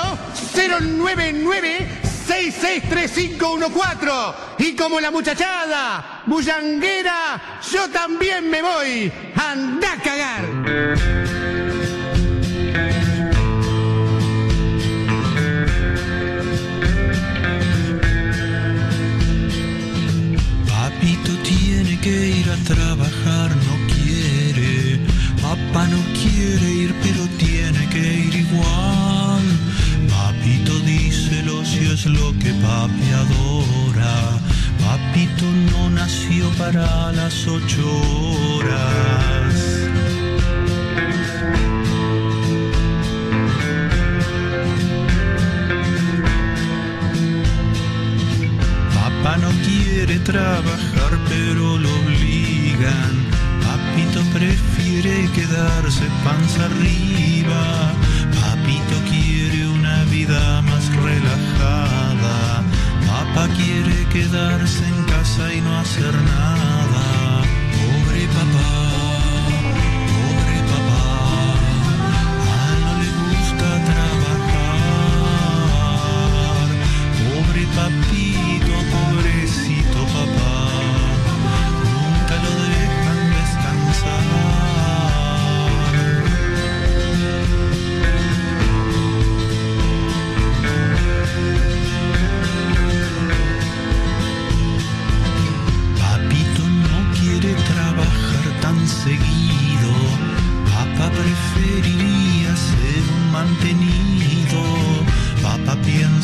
099 0.56 1.88
663514. 2.28 4.36
Y 4.60 4.76
como 4.76 5.00
la 5.00 5.10
muchachada, 5.12 6.24
bullanguera, 6.26 7.62
yo 7.72 7.88
también 7.90 8.50
me 8.50 8.62
voy. 8.62 9.10
Anda 9.36 9.94
a 9.94 9.98
cagar. 9.98 10.44
Papito 20.68 21.32
tiene 21.44 21.98
que 22.02 22.30
ir 22.30 22.50
a 22.50 22.58
trabajar, 22.66 23.56
no 23.56 23.78
quiere. 23.94 25.00
Papá 25.42 25.88
no 25.88 26.07
es 31.98 32.06
lo 32.06 32.32
que 32.38 32.52
papi 32.54 33.10
adora. 33.24 34.16
Papito 34.86 35.46
no 35.72 35.90
nació 35.90 36.48
para 36.52 37.12
las 37.12 37.48
ocho 37.48 37.86
horas. 38.54 39.56
Papá 48.94 49.38
no 49.38 49.50
quiere 49.66 50.20
trabajar, 50.20 51.12
pero 51.28 51.78
lo 51.78 51.90
obligan. 52.02 53.14
Papito 53.66 54.22
prefiere 54.34 55.28
quedarse 55.34 56.06
panza 56.24 56.66
arriba. 56.66 57.92
Papito 58.40 58.97
Papá 63.08 63.48
quiere 63.56 64.06
quedarse 64.10 64.88
en 64.88 65.04
casa 65.06 65.54
y 65.54 65.62
no 65.62 65.78
hacer 65.80 66.14
nada. 66.14 66.77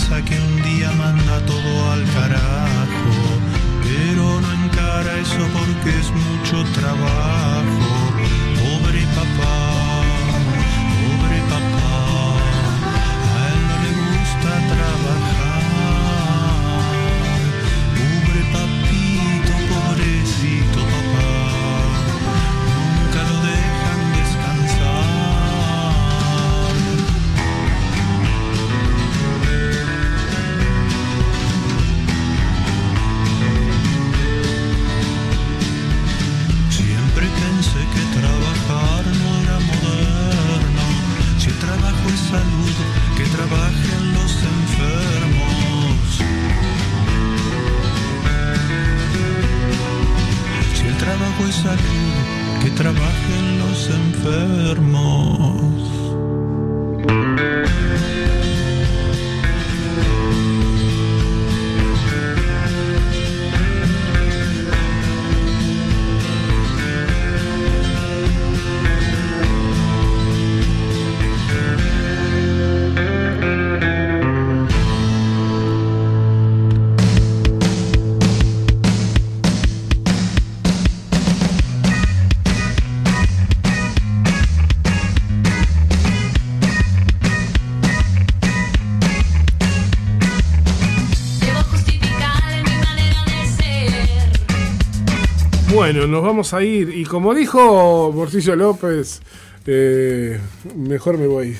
Que 0.10 0.40
un 0.40 0.62
día 0.62 0.92
manda 0.92 1.40
todo 1.46 1.92
al 1.92 2.04
carajo, 2.14 3.16
pero 3.82 4.42
no 4.42 4.52
encara 4.66 5.18
eso 5.20 5.48
porque 5.54 5.90
es 5.98 6.12
mucho 6.12 6.64
trabajo. 6.74 7.43
Bueno, 95.94 96.08
nos 96.08 96.24
vamos 96.24 96.54
a 96.56 96.64
ir. 96.64 96.90
Y 96.90 97.04
como 97.06 97.36
dijo 97.36 98.12
Morcillo 98.12 98.56
López, 98.56 99.22
eh, 99.68 100.40
mejor 100.76 101.20
me 101.20 101.28
voy. 101.28 101.56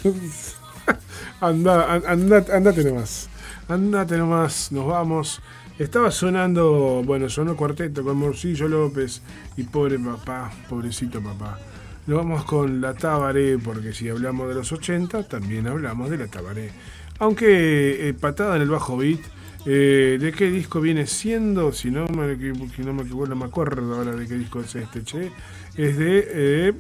Anda, 1.40 1.94
an- 1.94 2.02
anda- 2.08 2.46
andate 2.52 2.84
nomás. 2.84 3.30
Andate 3.68 4.18
nomás, 4.18 4.72
nos 4.72 4.88
vamos. 4.88 5.40
Estaba 5.78 6.10
sonando, 6.10 7.04
bueno, 7.06 7.30
sonó 7.30 7.56
cuarteto 7.56 8.04
con 8.04 8.18
Morcillo 8.18 8.68
López 8.68 9.22
y 9.56 9.64
pobre 9.66 10.00
papá, 10.00 10.52
pobrecito 10.68 11.22
papá. 11.22 11.60
Nos 12.08 12.18
vamos 12.18 12.44
con 12.46 12.82
la 12.82 12.96
Tabaré, 12.96 13.60
porque 13.60 13.94
si 13.94 14.10
hablamos 14.10 14.48
de 14.50 14.56
los 14.56 14.72
80, 14.72 15.28
también 15.28 15.68
hablamos 15.68 16.10
de 16.10 16.18
la 16.18 16.26
Tabaré. 16.28 16.72
Aunque 17.20 18.10
eh, 18.10 18.14
patada 18.16 18.56
en 18.56 18.64
el 18.64 18.70
bajo 18.70 18.98
beat, 18.98 19.20
eh, 19.66 20.18
¿de 20.20 20.32
qué 20.32 20.50
disco 20.50 20.82
viene 20.82 21.08
siendo? 21.08 21.72
Si 21.72 21.90
no 21.92 22.08
me, 22.08 22.36
si 22.76 22.82
no 22.82 22.94
me 22.94 23.04
me 23.36 23.46
acuerdo 23.46 23.96
ahora 23.96 24.16
de 24.16 24.28
qué 24.28 24.36
disco 24.36 24.62
es 24.62 24.76
este, 24.76 25.04
che. 25.04 25.32
Es 25.76 25.98
de... 25.98 26.28
eh, 26.28 26.74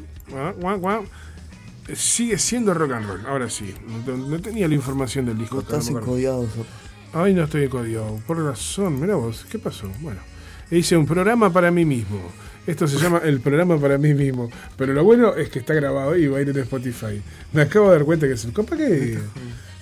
guau, 0.59 0.79
guau. 0.79 1.05
Sigue 1.93 2.37
siendo 2.37 2.73
rock 2.73 2.93
and 2.93 3.07
roll, 3.07 3.25
ahora 3.25 3.49
sí. 3.49 3.73
No, 4.07 4.15
no 4.15 4.39
tenía 4.39 4.67
la 4.67 4.75
información 4.75 5.25
del 5.25 5.37
disco. 5.37 5.59
Estás 5.59 5.85
no 5.89 5.97
acuerdo. 5.97 6.17
encodiado. 6.17 6.47
Ay, 7.13 7.33
no 7.33 7.43
estoy 7.43 7.65
encodiado. 7.65 8.19
Por 8.25 8.43
razón, 8.43 8.99
mira 8.99 9.15
vos, 9.15 9.45
¿qué 9.49 9.59
pasó? 9.59 9.89
Bueno, 9.99 10.19
hice 10.71 10.95
un 10.95 11.05
programa 11.05 11.51
para 11.51 11.71
mí 11.71 11.85
mismo. 11.85 12.21
Esto 12.65 12.87
se 12.87 12.97
llama 12.97 13.19
el 13.23 13.41
programa 13.41 13.77
para 13.77 13.97
mí 13.97 14.13
mismo. 14.13 14.49
Pero 14.77 14.93
lo 14.93 15.03
bueno 15.03 15.35
es 15.35 15.49
que 15.49 15.59
está 15.59 15.73
grabado 15.73 16.15
y 16.15 16.27
va 16.27 16.37
a 16.37 16.41
ir 16.41 16.49
en 16.49 16.57
Spotify. 16.59 17.21
Me 17.51 17.63
acabo 17.63 17.91
de 17.91 17.97
dar 17.97 18.05
cuenta 18.05 18.27
que 18.27 18.33
es 18.33 18.45
el 18.45 18.53
compa 18.53 18.77
que 18.77 19.19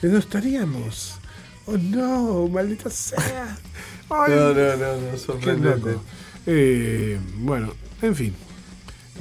que 0.01 0.07
no 0.07 0.17
estaríamos. 0.17 1.20
Oh 1.65 1.77
no, 1.77 2.47
maldita 2.47 2.89
sea. 2.89 3.57
Ay, 4.09 4.31
No, 4.33 4.53
no, 4.53 4.75
no, 4.75 4.95
no, 4.97 5.11
Qué 5.11 5.17
sorprendente. 5.17 5.91
loco. 5.91 6.03
Eh, 6.45 7.19
bueno, 7.37 7.73
en 8.01 8.15
fin. 8.15 8.35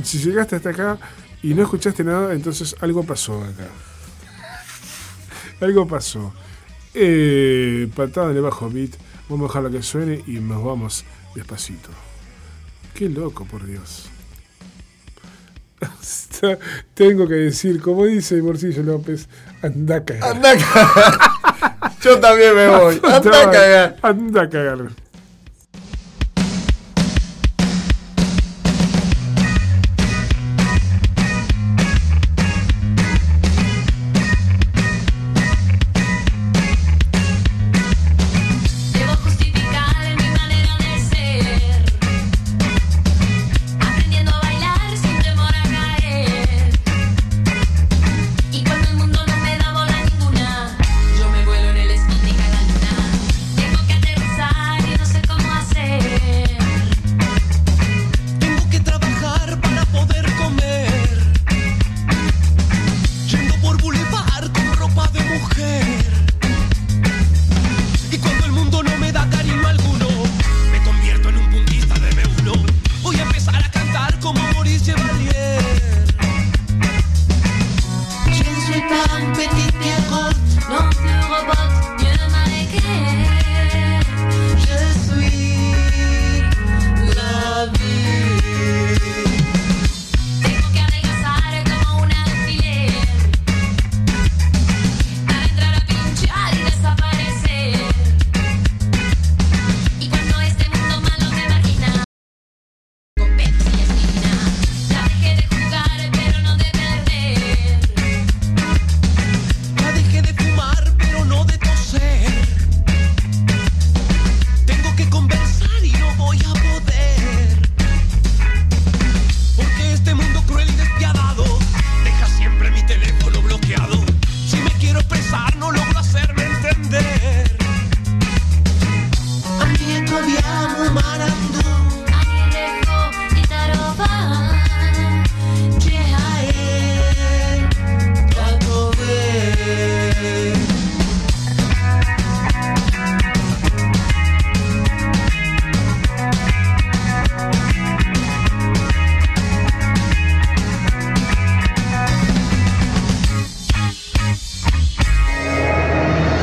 Si 0.02 0.18
llegaste 0.18 0.56
hasta 0.56 0.70
acá 0.70 0.98
y 1.42 1.54
no 1.54 1.62
escuchaste 1.62 2.02
nada, 2.02 2.32
entonces 2.32 2.74
algo 2.80 3.04
pasó 3.04 3.42
acá. 3.44 3.68
Algo 5.60 5.86
pasó. 5.86 6.32
Eh, 6.94 7.88
patada 7.94 8.30
el 8.32 8.40
bajo 8.40 8.70
beat. 8.70 8.92
Vamos 9.28 9.44
a 9.44 9.48
dejarla 9.60 9.70
que 9.78 9.82
suene 9.82 10.24
y 10.26 10.40
nos 10.40 10.64
vamos 10.64 11.04
despacito. 11.34 11.90
Qué 12.94 13.08
loco, 13.08 13.44
por 13.44 13.64
Dios. 13.66 14.08
Tengo 16.94 17.28
que 17.28 17.34
decir, 17.34 17.80
como 17.80 18.06
dice 18.06 18.40
Morcillo 18.42 18.82
López, 18.82 19.28
anda 19.62 19.96
a 19.96 20.04
cagar. 20.04 20.36
Anda 20.36 20.50
a 20.52 20.56
cagar. 20.56 21.89
Yo 22.02 22.18
también 22.18 22.54
me 22.54 22.68
voy. 22.68 23.00
Anda 23.04 23.42
a 23.42 23.50
cagar. 23.50 23.96
Anda 24.02 24.42
a 24.42 24.48
cagar. 24.48 24.78